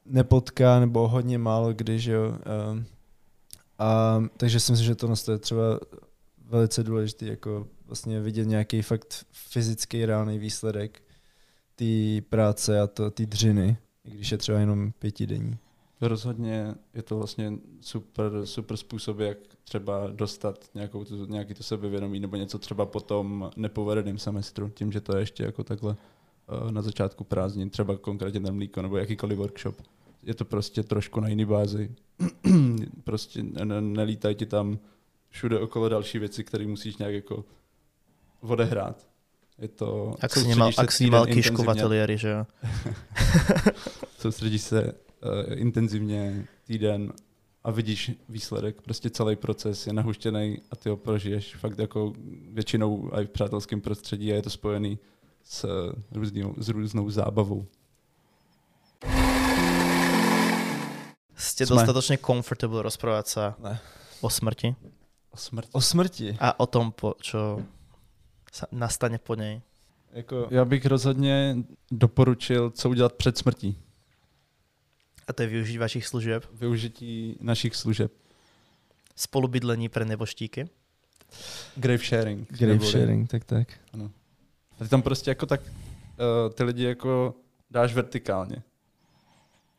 [0.06, 2.30] nepotká, nebo hodně málo kdy, že jo.
[2.30, 2.84] Uh,
[3.80, 5.80] a takže si myslím, že tohle je třeba
[6.45, 11.01] velice důležitý, jako vlastně vidět nějaký fakt fyzický reálný výsledek
[11.76, 15.57] té práce a to, ty dřiny, i když je třeba jenom pětidenní.
[16.01, 22.19] Rozhodně je to vlastně super, super způsob, jak třeba dostat nějakou tu, nějaký to sebevědomí
[22.19, 25.95] nebo něco třeba po tom nepovedeném semestru, tím, že to je ještě jako takhle
[26.47, 29.82] eh, na začátku prázdnin, třeba konkrétně ten mlíko nebo jakýkoliv workshop.
[30.24, 31.95] Je to prostě trošku na jiný bázi.
[33.03, 34.80] prostě ne, nelítají ti tam
[35.30, 37.45] všude okolo další věci, které musíš nějak jako
[38.41, 39.07] odehrát.
[39.60, 40.16] Je to...
[40.22, 42.41] Ak si nemal, se ak si nemal kyšku v ateliéri, že jo?
[44.20, 44.91] soustředíš se uh,
[45.56, 47.14] intenzivně týden
[47.64, 52.14] a vidíš výsledek, prostě celý proces je nahuštěný a ty ho prožiješ fakt jako
[52.51, 54.99] většinou i v přátelském prostředí a je to spojený
[55.43, 55.66] s,
[56.12, 57.66] různou, s různou zábavou.
[61.34, 61.76] Ste Sme.
[61.76, 63.76] dostatočne comfortable rozprávať sa Ne.
[64.24, 64.80] o smrti
[65.34, 65.72] O smrti.
[65.74, 66.28] O smrti.
[66.39, 67.82] a o tom, po, čo sa
[68.72, 69.62] nastane po nej.
[70.14, 71.58] Jako, Já bych rozhodně
[71.91, 73.78] doporučil, co udělat před smrtí.
[75.28, 76.45] A to je využiť vašich služieb.
[76.54, 78.12] Využití našich služeb.
[79.16, 80.70] Spolubydlení pre neboštíky.
[81.76, 82.51] Grave sharing.
[82.51, 83.68] grave neboli- sharing, tak tak.
[84.80, 87.34] A ty tam prostě jako tak uh, ty lidi jako
[87.72, 88.64] dáš vertikálně.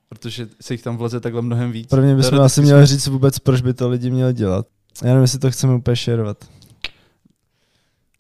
[0.08, 1.88] Protože se jich tam vleze takhle mnohem víc.
[1.88, 4.66] Prvně bychom asi měli říct vůbec, proč by to lidi měli dělat.
[5.02, 6.44] Já nevím, jestli to chceme úplně šerovat.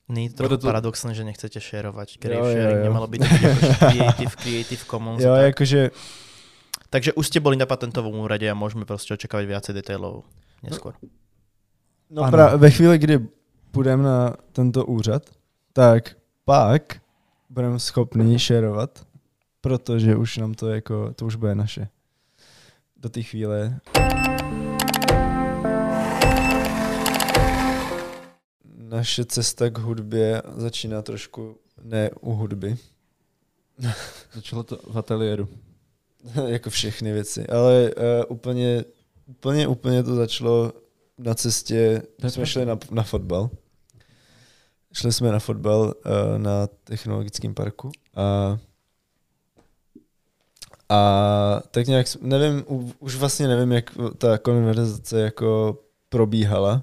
[0.08, 2.18] Je to trochu to- paradoxné, že nechcete šerovať.
[2.20, 2.84] Grave Jo, jo, sharing jo.
[2.84, 5.22] nemalo taký akože creative, creative commons.
[5.24, 5.44] Jo, tak.
[5.56, 5.90] jakože
[6.90, 10.22] Takže už ste boli na patentovom úrade a môžeme proste očakávať viacej detailov
[10.62, 10.94] neskôr.
[12.06, 12.30] No Ano.
[12.30, 13.18] pra, ve chvíli, kdy
[13.74, 15.26] půjdeme na tento úřad,
[15.72, 17.02] tak pak
[17.50, 19.02] budeme schopni šerovat,
[19.60, 21.88] protože už nám to jako, to už bude naše.
[22.96, 23.80] Do té chvíle.
[28.88, 32.76] Naše cesta k hudbě začíná trošku ne u hudby,
[34.34, 35.48] Začalo to v ateliéru.
[36.46, 38.84] jako všechny věci, ale uh, úplně,
[39.26, 40.72] úplně, úplně to začalo
[41.18, 43.50] na cestě, To jsme šli na, na fotbal.
[44.92, 48.58] Šli jsme na fotbal uh, na technologickém parku a
[50.88, 52.64] a tak nějak, nevím,
[52.98, 55.78] už vlastně nevím, jak ta konverzace jako
[56.08, 56.82] probíhala,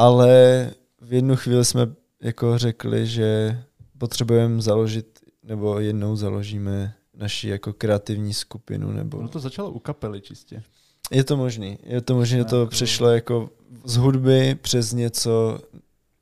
[0.00, 0.70] ale
[1.00, 1.92] v jednu chvíli jsme
[2.22, 3.58] jako řekli, že
[3.98, 9.18] potřebujeme založit, nebo jednou založíme naši jako kreativní skupinu, nebo...
[9.18, 10.62] Ono to začalo u kapely čistě.
[11.10, 13.50] Je to možný, je to možný, že to Jako- přešlo jako
[13.84, 15.60] z hudby přes něco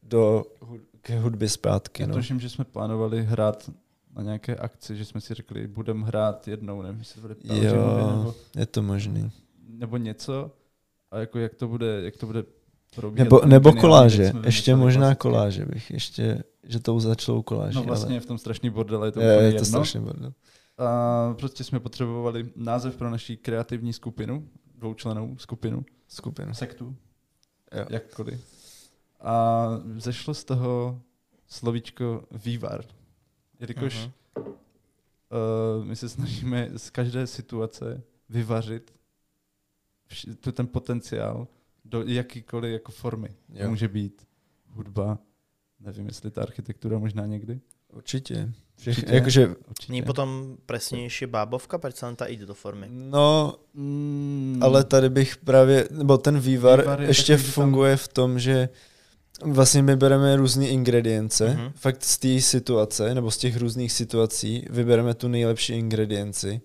[0.03, 0.45] do
[1.03, 2.14] k hudbě zpátky, Já no.
[2.14, 3.70] tuším, že jsme plánovali hrát
[4.14, 7.72] na nějaké akci, že jsme si řekli, budeme hrát jednou, nevím, jestli to bude Jo.
[8.16, 9.31] Nebo, Je to možný.
[9.68, 10.51] nebo něco.
[11.11, 12.45] A jako jak to bude, jak to bude
[12.95, 13.24] probíhat.
[13.24, 15.20] Nebo, nebo koláže, ještě možná klasicky.
[15.22, 17.74] koláže bych, ještě, že to začalo u koláže.
[17.78, 19.64] No vlastně ale v tom strašný bordele je to je, je to jedno.
[19.64, 20.32] strašně bordel.
[20.78, 26.55] A prostě jsme potřebovali název pro naší kreativní skupinu, dvoučlenou skupinu, Skupinu.
[26.55, 26.97] sektu,
[27.78, 27.84] Jo.
[27.91, 28.41] jakkoliv.
[29.20, 29.66] A
[29.97, 31.01] zešlo z toho
[31.47, 32.84] slovíčko vývar.
[33.61, 33.99] Jelikož
[34.36, 34.47] Mhm.
[34.47, 38.95] uh, my se snažíme z každé situace vyvařit
[40.11, 41.47] vš- tu ten potenciál
[41.89, 43.28] do jakýkoliv jako formy.
[43.53, 43.62] Jo.
[43.64, 44.22] To může být
[44.66, 45.18] hudba,
[45.80, 47.61] nevím, jestli ta architektura možná někdy.
[47.93, 48.53] Určitě.
[48.86, 49.14] Určitě.
[49.14, 49.93] jakože, Určitě.
[49.93, 52.86] Nie potom presnejšie bábovka, len tá ide do formy?
[52.91, 57.64] no, Mm, ale tady bych právě, nebo ten vývar, Vývar je ještě takový, že tam-
[57.64, 58.68] funguje v tom, že
[59.45, 61.72] vlastně my bereme různé ingredience, Mhm.
[61.74, 66.61] fakt z té situace, nebo z těch různých situací, vybereme tu nejlepší ingredienci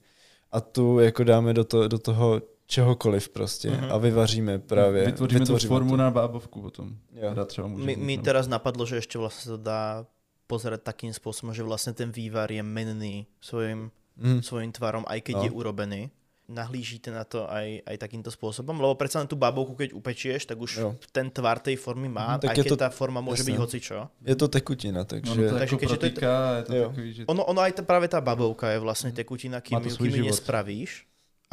[0.51, 2.41] a tu jako dáme do, to, do toho
[2.73, 3.91] čehokoliv prostě Mhm.
[3.91, 5.05] a vyvaříme právě.
[5.05, 6.97] vytvoříme, tu formu na bábovku potom.
[7.13, 7.29] Jo.
[7.29, 8.23] Teda třeba může Mi, být, mi no.
[8.23, 10.09] teraz napadlo, že ešte vlastne to dá
[10.49, 14.41] pozerať takým spôsobom, že vlastne ten vývar je menný svojim, Mm.
[14.41, 15.43] svojim tvarom, aj keď No.
[15.45, 16.01] je urobený.
[16.43, 18.75] Nahlížíte na to aj, aj takýmto spôsobom?
[18.75, 20.89] Lebo predsa len tú bábovku, keď upečieš, tak už Jo.
[21.09, 23.49] ten tvar tej formy má, Mhm, tak aj je keď to- tá forma môže jasné.
[23.49, 23.97] byť hocičo.
[24.21, 25.31] Je to tekutina, No, takže...
[25.33, 26.83] no to Takže jako keďže to je- protýká, je to Jo.
[26.91, 27.21] takový, že...
[27.25, 30.27] Ono, ono aj ta, práve tá babovka je vlastne tekutina, kým, to kým život.
[30.35, 30.91] nespravíš.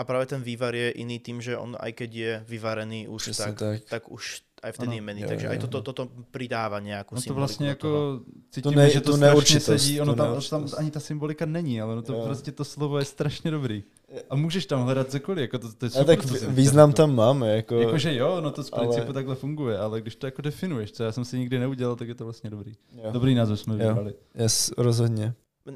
[0.00, 3.44] A práve ten vývar je iný tým, že on aj keď je vyvarený už Přesně
[3.44, 3.78] tak, tak.
[3.84, 4.96] tak už aj vtedy Ano.
[4.96, 5.20] je mený.
[5.20, 8.20] Jo, Takže jo, aj toto, toto pridává nejakú No to vlastně jako
[8.50, 10.74] cítíme, ne- že to strašně sedí, ono tam, tam neurčitost.
[10.78, 12.20] ani ta symbolika není, ale ono to Jo.
[12.24, 13.84] prostě to slovo je strašně dobrý.
[14.30, 17.14] A můžeš tam hledat cokoliv, jako to, to je A super, tak co význam tam
[17.14, 17.80] máme, jako...
[17.80, 21.04] Jakože jo, no to z ale- principu takhle funguje, ale když to jako definuješ, co
[21.04, 22.72] já jsem si nikdy neudělal, tak je to vlastně dobrý.
[22.96, 23.08] jo.
[23.12, 24.14] Dobrý název jsme vybrali.
[24.34, 25.34] Yes, rozhodně.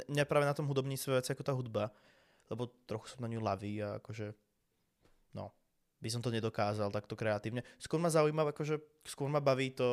[0.09, 1.93] Mňa práve na tom hudobníctve vec ako tá hudba,
[2.51, 4.35] lebo trochu som na ňu lavý a akože,
[5.35, 5.53] no,
[6.01, 7.65] by som to nedokázal takto kreatívne.
[7.79, 9.89] Skôr ma zaujíma, akože skôr ma baví to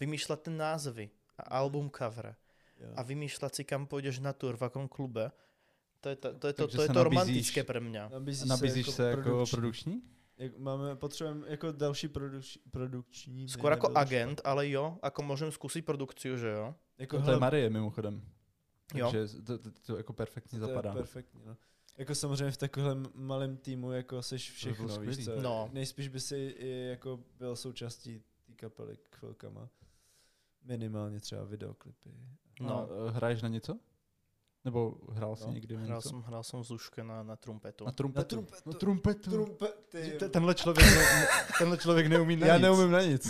[0.00, 1.06] vymýšľať ten názvy
[1.36, 2.32] a album cover
[2.78, 2.94] Jo.
[2.94, 5.34] a vymýšľať si, kam pôjdeš na tour, v akom klube.
[5.98, 8.02] To je to, to, je to, Takže to, je to nabízíš- romantické pre mňa.
[8.14, 9.56] Nabízíš, Nabízíš se jako produkční.
[9.58, 9.94] produkční?
[10.38, 13.48] Jak máme, potřebujeme jako další produč, produkční.
[13.50, 16.70] Skôr by ako nebylo agent, ale jo, ako môžem skúsiť produkciu, že jo?
[17.02, 18.22] Jako To je hele, Marie mimochodem.
[18.94, 19.12] Jo.
[19.12, 20.92] Takže to, to, to jako perfektně to je zapadá.
[20.92, 21.56] perfektní, no.
[21.98, 25.40] Jako samozřejmě v takovém malém týmu jako seš všechno, bylo víš co?
[25.40, 25.70] No.
[25.72, 29.68] Nejspíš by si i jako byl součástí té kapely chvilkama.
[30.64, 32.10] Minimálně třeba videoklipy.
[32.60, 32.66] No.
[32.66, 32.88] No.
[33.06, 33.78] A, hraješ na něco?
[34.68, 36.08] Nebo hrál jsi No, někdy na Hral něco?
[36.08, 37.84] som, hral som v Zuške na, na trumpetu.
[37.88, 38.36] Na trumpetu.
[38.36, 38.70] Na trumpetu.
[38.70, 39.30] Na trumpetu.
[39.30, 40.16] Trumpety.
[40.20, 41.26] Te- Tenhle člověk, ne,
[41.58, 42.62] tenhle člověk neumí na Já nic.
[42.62, 43.24] neumím na nic.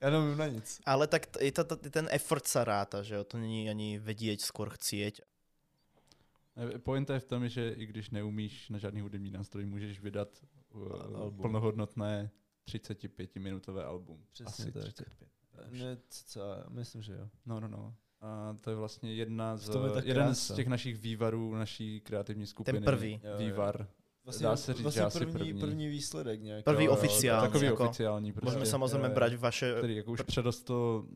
[0.00, 0.80] Já neumím na nic.
[0.86, 3.22] Ale tak t- je to, to, ten effort sa ráta, že jo?
[3.24, 5.22] To není ani vedieť, skôr chcieť.
[6.82, 10.28] Pointa je v tom, že i když neumíš na žádný hudební nástroj, můžeš vydat
[10.74, 11.40] uh, Album.
[11.40, 12.30] plnohodnotné
[12.66, 14.18] 35-minutové album.
[14.32, 14.82] Přesně Asi tak.
[14.82, 15.28] 35.
[15.70, 17.28] Ne, co, myslím, že jo.
[17.46, 17.94] No, no, no.
[18.22, 20.54] A to je vlastně jedna z, je jeden z krása.
[20.54, 22.80] těch našich vývarů naší kreativní skupiny.
[22.80, 23.20] prvý.
[23.24, 23.38] Jo, jo.
[23.38, 23.86] Vývar.
[24.24, 25.60] Vlastně, Dá se říct, vlastně asi první, první.
[25.60, 26.62] první výsledek nějaký.
[26.64, 28.32] Prvý Jo, jo, oficiální, Takový jako- oficiální.
[28.32, 31.06] Prostě, Môžeme Jo, samozrejme jo, brať vaše, Který jako už předostl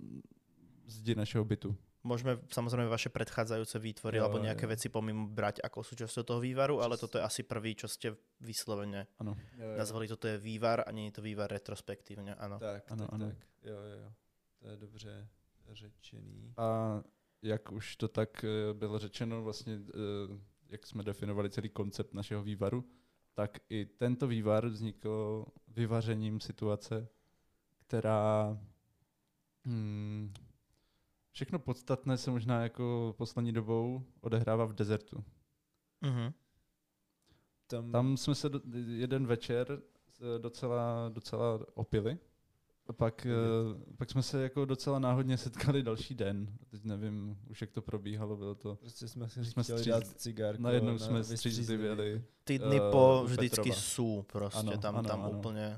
[0.86, 1.76] zdi našeho bytu.
[2.06, 4.70] môžeme samozrejme vaše predchádzajúce výtvory Jo, alebo nejaké jo.
[4.70, 9.06] veci pomimo brať ako súčasťou toho vývaru, ale toto je asi prvý, čo ste vyslovene
[9.18, 9.34] Ano.
[9.58, 9.78] Jo, jo.
[9.78, 12.58] nazvali, toto je vývar a nie je to vývar retrospektívne, áno.
[12.62, 13.26] Tak, Ano, tak, ano.
[13.26, 13.38] tak.
[13.66, 14.10] Jo, jo, jo.
[14.62, 15.12] To je dobře
[15.72, 16.54] řečený.
[16.56, 17.02] A
[17.42, 20.38] jak už to tak eh, bylo řečeno, vlastně, eh,
[20.68, 22.84] jak jsme definovali celý koncept našeho vývaru,
[23.34, 27.08] tak i tento vývar vznikl vyvařením situace,
[27.78, 28.58] která
[29.64, 30.32] hmm,
[31.30, 35.24] všechno podstatné se možná jako poslední dobou odehrává v dezertu.
[36.00, 36.32] Mhm.
[37.66, 39.82] Tam, Tam jsme se do, jeden večer
[40.20, 42.18] eh, docela, docela opili.
[42.88, 43.30] A pak, eh,
[43.96, 46.46] pak jsme se jako docela náhodně setkali další den.
[46.70, 48.76] Teď nevím už, jak to probíhalo, bylo to...
[48.76, 50.62] prostě jsme si jsme chtěli stříz- dát cigárku.
[50.62, 52.22] Najednou na jsme střízlivěli.
[52.44, 53.76] Ty dny Eh, po vždycky Petrova.
[53.80, 55.38] sú proste, Ano, tam, ano, tam ano.
[55.38, 55.76] úplne,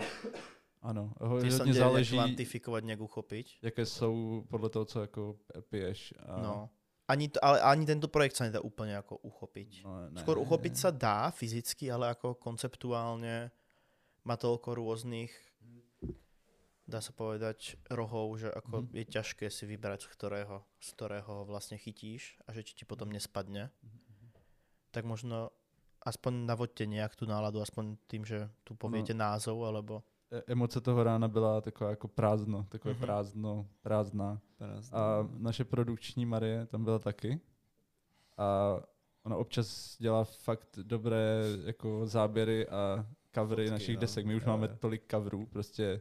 [0.83, 3.59] Ano, hodně nejak záleží, kvantifikovať, nejak uchopiť.
[3.63, 5.37] jaké jsou podle toho, co jako
[5.71, 6.15] piješ.
[6.27, 6.71] A No.
[7.09, 9.81] Ani, to, ale ani tento projekt sa nedá úplne ako uchopiť.
[9.85, 13.49] No, ne, Skôr uchopiť sa dá fyzicky, ale ako konceptuálne
[14.29, 15.33] má toľko rôznych,
[16.89, 18.91] dá sa povedať, rohov, že ako Mhm.
[18.97, 23.12] je ťažké si vybrať, z ktorého, z ktorého vlastne chytíš a že či ti potom
[23.12, 23.68] nespadne.
[24.91, 25.53] Tak možno
[26.01, 30.01] aspoň navoďte nejak tú náladu, aspoň tým, že tu poviete názov, alebo...
[30.32, 33.01] E- Emoce toho rána byla taková jako prázdno, takové Mhm.
[33.01, 34.41] prázdno, prázdná.
[34.57, 34.99] Prázdno.
[34.99, 37.41] A naše produkční Marie tam byla taky.
[38.39, 38.76] A
[39.24, 44.01] ona občas dělá fakt dobré jako záběry a covery Fotky, našich no.
[44.01, 44.26] desek.
[44.26, 44.76] My už Jo, máme jo.
[44.78, 46.01] tolik coverů, prostě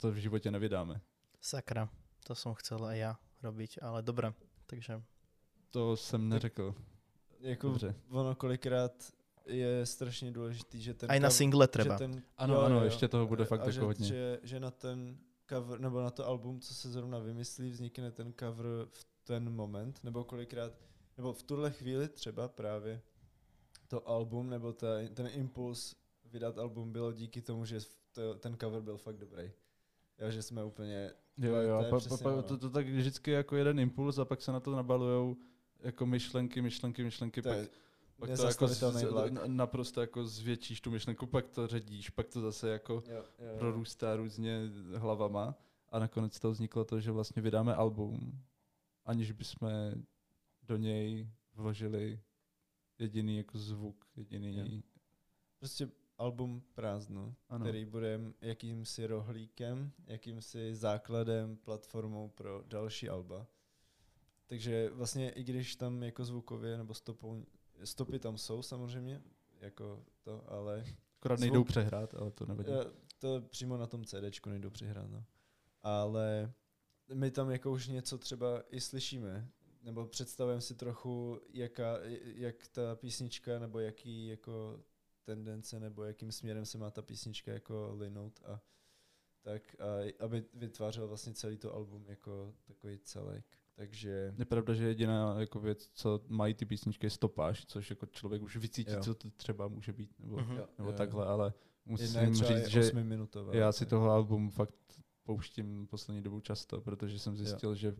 [0.00, 1.00] to v životě nevydáme.
[1.40, 1.88] Sakra,
[2.26, 3.12] to som chcel aj ja
[3.42, 4.34] robiť, ale dobre.
[4.66, 5.00] Takže
[5.70, 6.74] To jsem neřekl.
[7.40, 7.94] jako Dobře.
[8.10, 8.92] ono kolikrát
[9.46, 11.94] je strašně důležitý, že ten aj na cover- single treba.
[11.94, 14.06] Že ten, Ano, ano, ještě toho bude fakt a jako že, hodně.
[14.06, 15.18] Že, že na ten
[15.48, 20.04] cover, nebo na to album, co se zrovna vymyslí, vznikne ten cover v ten moment,
[20.04, 20.72] nebo kolikrát,
[21.16, 23.02] nebo v tuhle chvíli třeba právě
[23.88, 27.78] to album, nebo ta, ten impuls vydat album bylo díky tomu, že
[28.12, 29.52] to, ten cover byl fakt dobrý.
[30.20, 33.80] Jo, že jsme úplně, Jo, jo, to pa, pa, to, to tak vždycky jako jeden
[33.80, 35.36] impuls a pak se na to nabalujou
[35.80, 37.58] jako myšlenky, myšlenky, myšlenky, to pak,
[38.16, 38.84] pak to jako z,
[39.46, 43.58] naprosto jako zvětšíš tu myšlenku, pak to ředíš, pak to zase jako Jo, jo, jo.
[43.58, 44.60] prorůstá různě
[44.96, 45.54] hlavama
[45.88, 48.42] a nakonec to vzniklo to, že vlastně vydáme album,
[49.04, 49.70] aniž bychom
[50.62, 52.20] do něj vložili
[52.98, 54.82] jediný jako zvuk, jediný,
[55.58, 55.88] Prostě
[56.20, 57.64] album prázdno, Ano.
[57.64, 63.46] který bude jakýmsi rohlíkem, jakýmsi základem, platformou pro další alba.
[64.46, 67.44] Takže vlastně i když tam jako zvukově nebo stopou,
[67.84, 69.22] stopy tam jsou samozřejmě,
[69.60, 70.84] jako to, ale
[71.18, 71.68] akorát nejdou Zvuk.
[71.68, 72.70] přehrát, ale to nevadí.
[72.72, 72.84] eh,
[73.18, 75.24] to přímo na tom CDčku nejdu přihrát, no.
[75.82, 76.52] Ale
[77.14, 79.48] my tam jako už něco třeba i slyšíme,
[79.82, 84.80] nebo představujeme si trochu, jaká, jak ta písnička, nebo jaký jako
[85.24, 88.60] tendence, nebo jakým směrem se má ta písnička jako linout a
[89.42, 93.44] tak, a, aby vytvářel vlastně celý to album jako takový celek.
[93.74, 98.06] Takže Je pravda, že jediná jako věc, co mají ty písničky, je stopáž, což jako
[98.06, 99.02] člověk už vycítí, Jo.
[99.02, 100.38] co to třeba může být, nebo.
[100.40, 101.30] Jo, nebo jo, takhle, jo.
[101.30, 101.52] ale
[101.84, 102.90] musím říct, že
[103.52, 104.74] já si tohle album fakt
[105.22, 107.96] pouštím poslední dobu často, protože jsem zjistil, že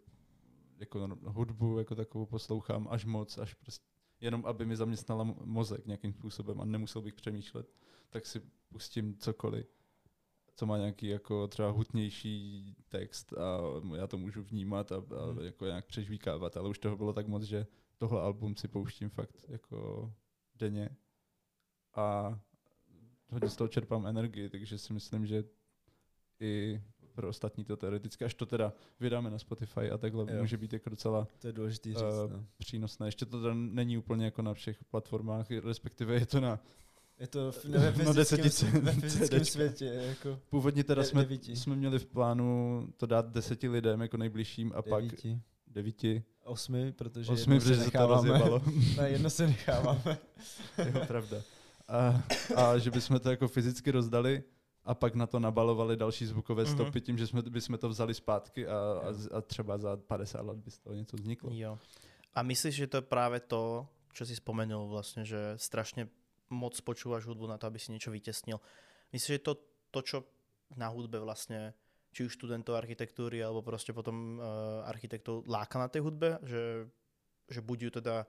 [0.79, 3.87] jako hudbu jako takovou poslouchám až moc, až prostě
[4.21, 7.75] jenom aby mi zaměstnala mo- mozek nějakým způsobem a nemusel bych přemýšlet,
[8.11, 9.67] tak si pustím cokoliv,
[10.55, 13.61] co má nějaký jako třeba hutnější text a
[13.97, 15.41] já to můžu vnímat a, a Hmm.
[15.41, 17.67] jako nějak přežvíkávat, ale už toho bylo tak moc, že
[17.99, 20.13] tohle album si pouštím fakt jako
[20.55, 20.97] denně
[21.95, 22.39] a
[23.31, 25.45] hodně z toho čerpám energii, takže si myslím, že
[26.41, 26.81] i
[27.15, 30.41] pro ostatní to teoreticky, až to teda vydáme na Spotify a takhle, Jo.
[30.41, 32.03] může být jako docela To je důležitý říct.
[32.03, 32.45] Eh, no.
[32.59, 33.09] přínosné.
[33.09, 36.61] Ještě to teda není úplně jako na všech platformách, respektive je to na...
[37.19, 39.85] Je to v, ve, no, fyzickém, svět- ve fyzickém světě.
[39.85, 41.57] Jako Původně teda jsme, devíti.
[41.57, 45.41] jsme měli v plánu to dát deseti lidem jako nejbližším a pak devíti.
[45.67, 48.29] devíti, Osmi, protože osmi, jedno protože se to necháváme.
[48.29, 48.63] rozjebalo.
[48.97, 50.19] Na jedno se necháváme.
[50.79, 51.37] je pravda.
[51.89, 52.23] A,
[52.57, 54.43] a že bychom to jako fyzicky rozdali
[54.85, 56.73] a pak na to nabalovali další zvukové Mhm.
[56.73, 60.57] stopy tím, že jsme, bychom to vzali zpátky a, a, a třeba za 50 let
[60.59, 61.51] by z toho něco vzniklo.
[61.53, 61.79] Jo.
[62.35, 66.07] A myslíš, že to je práve to, čo si spomenul vlastne, že strašne
[66.51, 68.59] moc počúvaš hudbu na to, aby si niečo vytesnil.
[69.15, 69.53] Myslíš, že to,
[69.91, 70.19] to čo
[70.79, 71.75] na hudbe vlastne,
[72.11, 76.87] či už študentov architektúry, alebo proste potom uh, architektov láka na tej hudbe, že,
[77.47, 78.27] že buď ju teda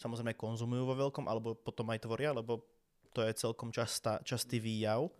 [0.00, 2.64] samozrejme konzumujú vo veľkom, alebo potom aj tvoria, lebo
[3.12, 5.12] to je celkom častá, častý výjav.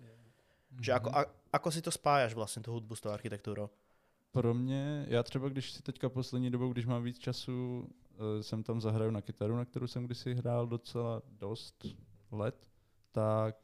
[0.80, 3.70] Že ako, a, ako si to spájaš vlastně tu hudbu s tou architektúrou?
[4.32, 8.62] Pro mě, já třeba když si teďka poslední dobou, když mám víc času, uh, jsem
[8.62, 11.86] tam zahraju na kytaru, na kterou jsem kdysi hrál docela dost
[12.30, 12.66] let,
[13.12, 13.56] tak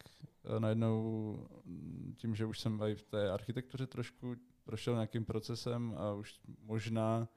[0.45, 5.95] uh, najednou mm, tím, že už jsem i v té architektuře trošku prošel nějakým procesem
[5.99, 7.29] a už možná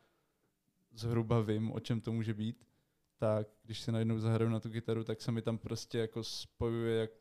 [0.92, 2.66] zhruba vím, o čem to může být,
[3.18, 7.00] tak když si najednou zahraju na tu kytaru, tak se mi tam prostě jako spojuje,
[7.00, 7.12] jak,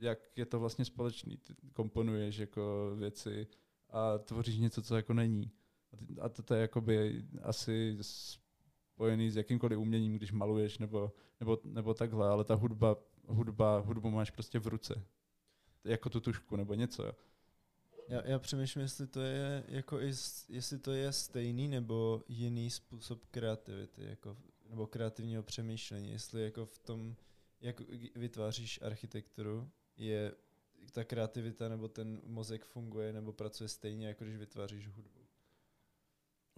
[0.00, 1.36] jak je to vlastně společný.
[1.36, 3.46] Ty komponuješ jako věci,
[3.90, 5.50] a tvoříš něco, co jako není.
[6.20, 11.94] A, to, to je jakoby asi spojený s jakýmkoliv uměním, když maluješ nebo, nebo, nebo
[11.94, 15.04] takhle, ale ta hudba, hudba, hudbu máš prostě v ruce.
[15.84, 17.04] Jako tu tušku nebo něco.
[17.04, 17.12] Jo.
[18.08, 19.98] Já, já přemýšlím, jestli to je jako
[20.48, 24.36] jestli to je stejný nebo jiný způsob kreativity, jako,
[24.70, 27.16] nebo kreativního přemýšlení, jestli jako v tom,
[27.60, 27.80] jak
[28.16, 30.32] vytváříš architekturu, je
[30.92, 35.20] ta kreativita nebo ten mozek funguje nebo pracuje stejně, jako když vytváříš hudbu.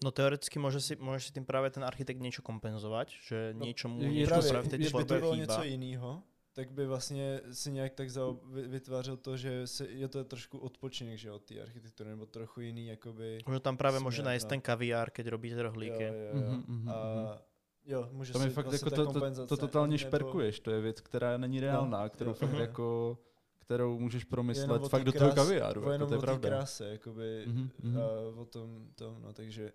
[0.04, 3.88] No teoreticky môže si, môže si tým práve ten architekt niečo kompenzovať, že No, niečo
[3.88, 5.40] mu je- niečo Právě, práve v tej když by to bylo chýba.
[5.42, 6.10] něco jiného,
[6.52, 10.58] tak by vlastně si nějak tak zao- vy- vytvářel to, že se, je to trošku
[10.58, 13.38] odpočinek že, od té architektury, nebo trochu jiný, jakoby...
[13.46, 14.50] Možno tam práve môže Smer, nájsť no.
[14.52, 16.02] ten kaviár, keď robíte rohlíky.
[16.04, 16.34] Jo, jo, jo.
[16.34, 17.40] Mhm, mhm, A mhm.
[17.86, 20.80] Jo, může To mi fakt vlastně jako to, to, to totálně nebo- šperkuješ, to je
[20.80, 22.58] věc, která není reálná, kterou jo, fakt jo.
[22.60, 23.18] jako
[23.58, 26.48] kterou můžeš promyslet fakt do toho kaviáru, jako jenom to je o pravda.
[26.48, 27.98] kráse, jakoby, Mhm, mhm.
[27.98, 28.06] a
[28.40, 29.72] o tom, tom, no, takže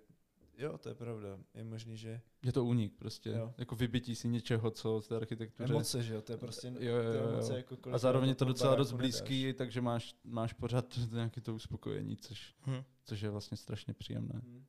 [0.57, 1.38] jo, to je pravda.
[1.55, 3.53] Je možný, že Je to únik prostě, Jo.
[3.57, 6.95] jako vybití si něčeho, co z té architektuře emoce, že jo, to je prostě, Jo,
[6.95, 10.53] jo, jo, emoce jako A zároveň je to docela dost baráku blízký, takže máš, máš
[10.53, 12.84] pořád nějaké to uspokojení, což, Hm.
[13.03, 14.41] což je vlastně strašně příjemné.
[14.43, 14.66] nedáš.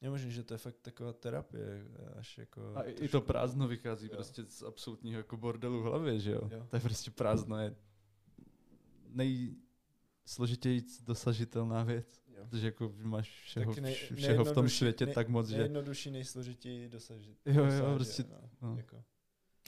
[0.00, 1.84] Je možný, že to je fakt taková terapie,
[2.16, 2.72] až jako...
[2.76, 4.12] A i, to prázdno vychází Jo.
[4.14, 6.40] prostě z absolutního jako bordelu v hlavě, že jo?
[6.50, 6.66] Jo.
[6.70, 7.76] To je prostě prázdno, je
[9.08, 12.22] nejsložitěji dosažitelná věc.
[12.28, 12.46] Jo.
[12.50, 15.56] Protože jako máš všeho, nej- vš- všeho v tom světě nej- tak moc, že...
[15.56, 17.38] Nejjednodušší, nejsložitěji dosažit.
[17.46, 18.76] Jo, jo, prostě, no, no.
[18.76, 19.02] Jako.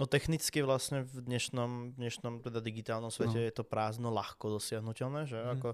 [0.01, 3.45] No technicky vlastne v dnešnom, v dnešnom teda digitálnom svete No.
[3.45, 5.51] je to prázdno ľahko dosiahnutelné, že Mhm.
[5.53, 5.69] ako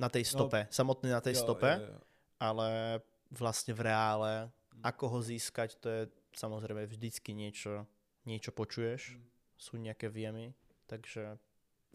[0.00, 1.98] na tej stope, samotný na tej Jo, stope, jo, jo.
[2.40, 2.68] ale
[3.30, 4.82] vlastne v reále, Mhm.
[4.82, 6.02] ako ho získať, to je
[6.34, 7.86] samozrejme vždycky niečo,
[8.26, 9.22] niečo počuješ, Mhm.
[9.58, 10.54] sú nejaké viemy,
[10.86, 11.38] takže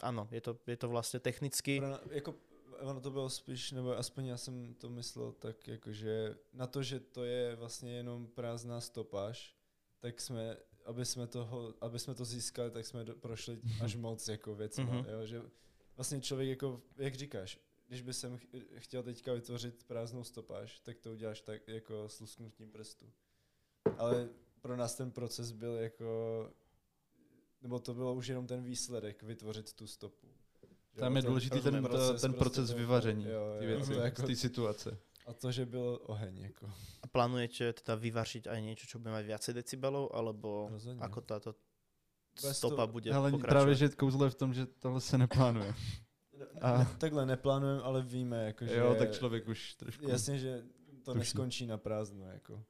[0.00, 2.34] áno, je to, je to vlastne technicky, Pro, jako,
[2.80, 6.82] ono to bylo spíš, nebo aspoň já jsem to myslel tak, jako, že na to,
[6.82, 9.54] že to je vlastně jenom prázdná stopáž,
[10.00, 14.28] tak jsme, aby jsme, toho, aby jsme to získali, tak jsme do, prošli až moc
[14.28, 15.04] jako věcma, Mhm.
[15.08, 15.42] jo, že
[15.96, 17.58] vlastně člověk jako, jak říkáš,
[17.88, 18.46] když by jsem ch-
[18.78, 23.06] chtěl teďka vytvořit prázdnou stopáž, tak to uděláš tak jako s lusknutím prstu.
[23.98, 24.28] Ale
[24.60, 26.06] pro nás ten proces byl jako,
[27.62, 30.26] nebo to bylo už jenom ten výsledek, vytvořit tu stopu.
[30.96, 33.58] Tam jo, je to- důležitý ten, ten proces, ten prostě proces toho- vyvaření, jo, jo,
[33.58, 34.98] ty jo, věci, jako- z té situace.
[35.26, 36.70] A to, že byl oheň, jako.
[37.02, 41.02] a plánujete teda vyvařiť aj niečo, čo bude mať viacej decibelov, alebo Rozhodně.
[41.02, 41.54] ako táto
[42.42, 43.48] Bez stopa bude Ale pokračovať?
[43.50, 45.74] právě, že kouzlo je v tom, že tohle se neplánuje.
[46.60, 46.78] A...
[46.78, 48.76] Ne, takhle neplánujeme, ale víme, jako, že...
[48.76, 50.08] Jo, tak člověk už trošku...
[50.08, 50.62] Jasně, že
[51.04, 51.18] to tuší.
[51.18, 52.62] neskončí na prázdno, jako.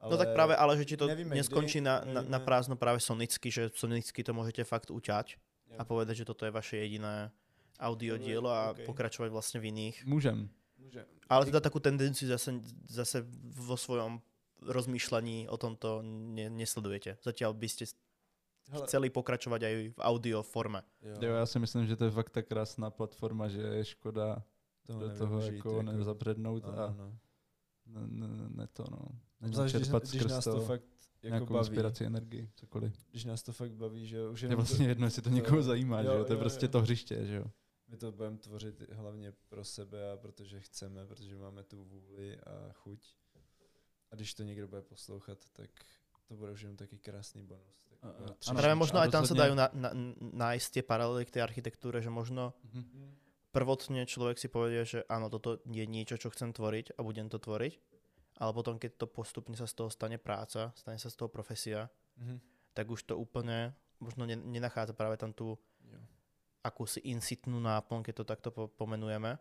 [0.00, 2.76] Ale No tak práve, ale že ti to nevíme neskončí kdy, na, na, na prázdno
[2.76, 5.40] práve sonicky, že sonicky to môžete fakt uťať
[5.72, 5.76] Jo.
[5.80, 7.32] a povedať, že toto je vaše jediné
[7.80, 8.84] audio dielo a okej.
[8.84, 10.04] pokračovať vlastne v iných.
[10.04, 10.48] Můžem.
[10.78, 11.04] Může.
[11.28, 13.24] Ale teda takú tendenciu zase, zase
[13.56, 14.20] vo svojom
[14.60, 17.16] rozmýšľaní o tomto ne, nesledujete.
[17.24, 17.84] Zatiaľ by ste
[18.70, 20.82] Hele, chceli pokračovať aj v audio forme.
[21.02, 24.42] jo, Jo, já si myslím, že to je fakt tak krásná platforma, že je škoda
[24.86, 27.18] toho do toho nevyužít, jako nezabřednout no, a no.
[27.86, 28.98] ne, ne, ne to no.
[29.40, 30.84] Zvlášť, když, když skrz nás to to fakt
[31.22, 33.06] jako nějakou baví, inspiraci, energii, cokoliv.
[33.10, 35.34] když nás to fakt baví, že jo, už Je vlastně to, jedno, jestli to jo,
[35.34, 36.24] někoho zajímá, že jo, jo?
[36.24, 36.70] To je jo, prostě jo.
[36.72, 37.44] to hřiště, že jo?
[37.88, 42.72] my to budeme tvořit hlavně pro sebe a protože chceme, protože máme tu vůli a
[42.72, 43.16] chuť.
[44.10, 45.70] A když to někdo bude poslouchat, tak
[46.24, 47.76] to bude už jenom taky krásný bonus.
[47.84, 49.90] Tak A- a- Ano, Práve možno a aj tam sa rozhodne- dajú na, na,
[50.48, 53.16] nájsť tie paralely k tej architektúre, že možno Mhm.
[53.50, 57.38] prvotne človek si povie, že áno, toto je niečo, čo chcem tvoriť a budem to
[57.38, 57.72] tvoriť,
[58.36, 61.86] ale potom, keď to postupne sa z toho stane práca, stane sa z toho profesia,
[62.16, 62.40] Mhm.
[62.72, 66.00] tak už to úplne možno ne- nenachádza práve tam tú Jo.
[66.62, 69.38] akúsi insitnú náplň, keď to takto po- pomenujeme.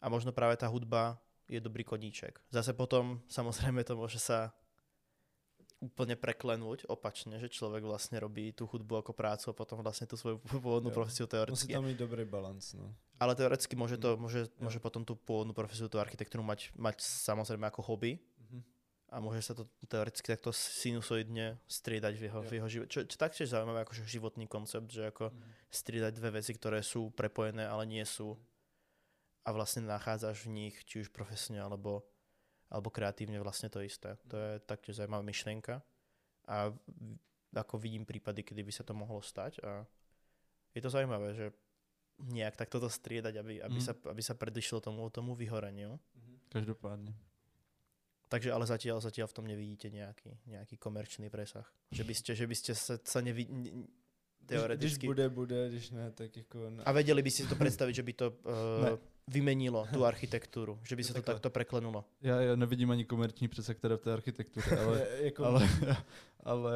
[0.00, 1.16] A možno práve tá hudba
[1.46, 2.42] je dobrý koníček.
[2.50, 4.50] Zase potom samozrejme to môže sa
[5.82, 10.14] úplne preklenúť opačne, že človek vlastne robí tú hudbu ako prácu a potom vlastne tú
[10.14, 10.96] svoju pôvodnú Jo.
[10.96, 11.72] profesiu Musí teoreticky.
[11.74, 12.94] tam mít dobrý balans, no.
[13.18, 14.18] Ale teoreticky môže, to, Mm.
[14.20, 14.62] môže, Jo.
[14.62, 18.62] môže potom tú pôvodnú profesiu, tú architektúru mať, mať samozrejme ako hobby Mhm.
[19.10, 22.46] a môže sa to teoreticky takto sinusoidne striedať v jeho, Jo.
[22.46, 22.88] v jeho živote.
[22.88, 25.34] Čo, čo taktiež zaujímavé akože životný koncept, že ako
[25.68, 28.38] striedať dve veci, ktoré sú prepojené, ale nie sú
[29.42, 32.06] a vlastne nachádzaš v nich či už profesne alebo,
[32.72, 34.16] alebo kreatívne vlastne to isté.
[34.32, 35.84] To je taktiež zaujímavá myšlienka
[36.48, 36.72] a
[37.52, 39.84] ako vidím prípady, kedy by sa to mohlo stať a
[40.72, 41.52] je to zaujímavé, že
[42.32, 43.84] nejak tak toto striedať, aby, aby, Mhm.
[43.84, 46.00] sa, aby sa predišlo tomu, tomu vyhoreniu.
[46.48, 47.14] Každopádně.
[48.28, 51.68] Takže ale zatiaľ, zatiaľ v tom nevidíte nejaký, nejaký komerčný presah.
[51.92, 53.70] Že by ste, že by ste sa, sa nevi, ne,
[54.42, 55.06] Když, když teoreticky...
[55.06, 56.70] bude, bude, když ne, tak jako...
[56.70, 56.82] Ne.
[56.84, 58.90] A vedeli by ste si to predstaviť, že by to uh, Ne.
[59.28, 62.04] Vymenilo tú architektúru, že by sa to takto preklenulo.
[62.22, 65.68] Já, já nevidím ani komerční přesah teda v té architektuře, ale, jako, ale,
[66.44, 66.74] ale...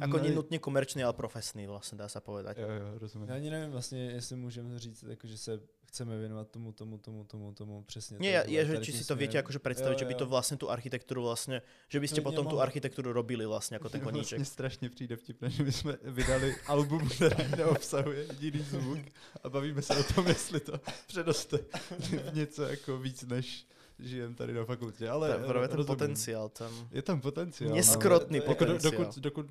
[0.00, 2.58] Ako ne- nie nutne komerčný, ale profesný vlastne, dá sa povedať.
[2.58, 3.28] Jo, jo, rozumím.
[3.28, 7.24] Já ani nevím vlastně, jestli můžeme říct, jako, že se chceme věnovat tomu, tomu, tomu,
[7.24, 8.16] tomu, tomu, přesně.
[8.18, 9.44] Tomuhle, je, že či si to viete směrem.
[9.44, 10.18] akože predstaviť, Jo, že by jo.
[10.18, 12.62] to vlastne tú architektúru vlastne, že by ste Klidně potom tú mohlo.
[12.66, 14.38] architektúru robili vlastne ako ten koníček.
[14.38, 18.98] Mně strašně přijde vtipné, že my jsme vydali album, které neobsahuje jediný zvuk
[19.44, 21.58] a bavíme se o tom, jestli to předoste
[22.00, 23.66] v něco jako víc, než
[23.98, 25.08] žijem tady na fakultě.
[25.08, 25.98] Ale Tá- Práve ten rozumím.
[25.98, 26.88] potenciál tam.
[26.90, 27.74] Je tam potenciál.
[27.74, 28.92] Neskrotný ale Jako do, potenciál.
[28.92, 29.46] dokud, dokud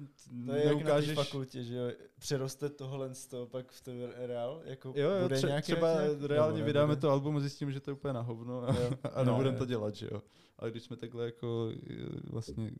[0.45, 1.15] To je jak na té neukážeš...
[1.15, 5.35] fakultě, že jo, přeroste tohle z toho pak v ten reál, jako Jo, jo bude
[5.35, 7.01] tře- nějaký třeba nějak- reálně nebo vydáme nebude?
[7.01, 8.89] to album a zjistíme, že to je úplně na hovno a, Jo.
[9.13, 10.21] a No, nebudeme to dělat, že jo.
[10.59, 11.95] Ale když jsme takhle jako eh,
[12.29, 12.71] vlastně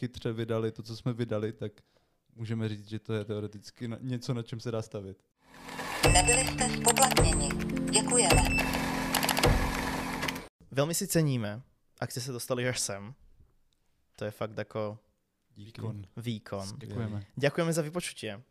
[0.00, 1.72] chytře vydali to, co jsme vydali, tak
[2.36, 5.16] můžeme říct, že to je teoreticky na, něco, na čem se dá stavit.
[6.12, 7.48] Nebyli jste spoplatněni.
[7.90, 8.42] Děkujeme.
[10.74, 11.62] Veľmi si ceníme,
[12.02, 13.14] ak ste sa dostali až sem.
[14.18, 14.98] To je fakt ako
[15.54, 16.02] Výkon.
[16.18, 16.66] výkon.
[16.82, 17.22] Děkujeme.
[17.38, 18.42] Ďakujeme za vypočutie.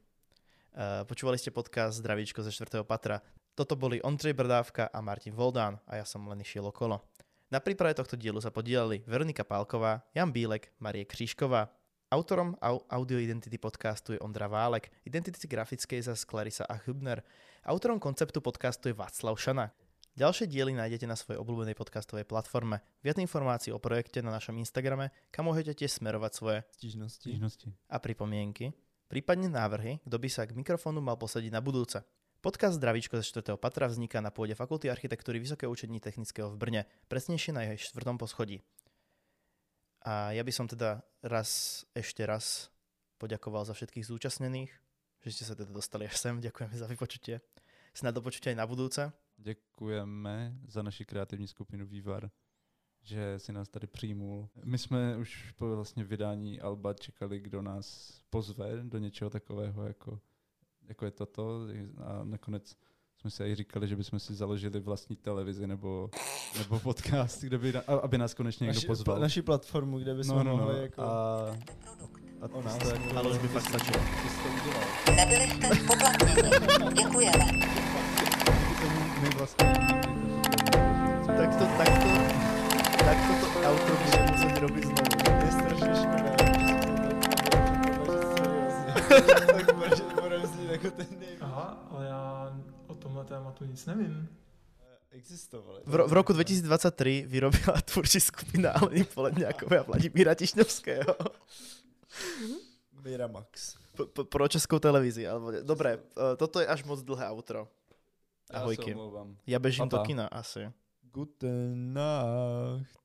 [0.71, 2.79] Uh, počúvali ste podcast Zdravíčko ze 4.
[2.87, 3.19] patra.
[3.59, 7.03] Toto boli Ondřej Brdávka a Martin Voldán a ja som len išiel okolo.
[7.51, 11.69] Na príprave tohto dielu sa podielali Veronika Pálková, Jan Bílek, Marie Křížková.
[12.07, 17.19] Autorom au- audio identity podcastu je Ondra Válek, identity grafickej za Clarisa a Hübner.
[17.67, 19.75] Autorom konceptu podcastu je Václav Šana.
[20.13, 22.85] Ďalšie diely nájdete na svojej obľúbenej podcastovej platforme.
[23.01, 27.33] Viac informácií o projekte na našom Instagrame, kam môžete tiež smerovať svoje Stížnosti.
[27.33, 27.73] Stížnosti.
[27.89, 28.77] a pripomienky,
[29.09, 32.05] prípadne návrhy, kto by sa k mikrofónu mal posadiť na budúce.
[32.45, 33.57] Podcast Zdravíčko ze 4.
[33.57, 38.21] patra vzniká na pôde Fakulty architektúry Vysokého učení technického v Brne, presnejšie na jej štvrtom
[38.21, 38.61] poschodí.
[40.05, 42.69] A ja by som teda raz, ešte raz
[43.17, 44.69] poďakoval za všetkých zúčastnených,
[45.25, 46.37] že ste sa teda dostali až sem.
[46.37, 47.41] Ďakujeme za vypočutie.
[47.97, 49.09] Snad do počutia aj na budúce.
[49.37, 52.29] Děkujeme za naši kreativní skupinu Vývar,
[53.01, 54.49] že si nás tady přijmul.
[54.63, 60.19] My jsme už po vlastně vydání Alba čekali, kdo nás pozve do něčeho takového, jako,
[60.87, 61.59] jako je toto.
[62.03, 62.75] A nakonec
[63.21, 66.09] jsme si i říkali, že bychom si založili vlastní televizi nebo,
[66.57, 69.15] nebo podcast, kde by, na- aby nás konečně někdo Naši, pozval.
[69.17, 70.81] pa- naši platformu, kde bychom no, no, mohli no.
[70.81, 71.01] jako...
[71.01, 71.37] A,
[71.83, 72.23] Produkt.
[72.41, 72.77] a O nás.
[72.77, 74.03] to jako- Ale už by fakt stačilo.
[75.15, 76.93] Nebyli jste spoplatněni.
[77.03, 77.82] Děkujeme.
[79.23, 79.73] My vlastně
[81.27, 82.09] Tak to, tak to,
[83.05, 85.09] tak to, to auto bude muset robiť znovu.
[85.23, 86.29] To je strašně škoda.
[89.53, 89.75] Tak
[90.21, 91.37] budeme znít jako ten nejvíc.
[91.41, 92.53] Aha, ale já
[92.87, 94.27] o tomhle tématu nic nevím.
[95.11, 95.81] Existovaly.
[95.85, 101.15] V, ro- v roku 2023 vyrobila tvůrčí skupina Aleny Poledňákové a Vladimíra Tišňovského
[103.03, 103.75] Miramax.
[104.13, 105.27] p- pro českou televizi.
[105.27, 106.01] Alebo, dobre, uh,
[106.37, 107.67] toto je až moc dlhé outro.
[108.51, 108.93] Já se Ahojky.
[108.95, 109.37] omlouvám.
[109.47, 110.71] Ja bežím do kina asi.
[111.13, 113.03] Guten Nacht.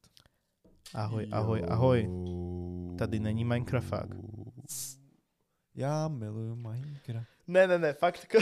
[0.94, 2.08] Ahoj, ahoj, ahoj.
[2.98, 3.92] Tady není Minecraft.
[5.74, 7.28] Já miluju Minecraft.
[7.46, 8.26] Ne, ne, ne, fakt.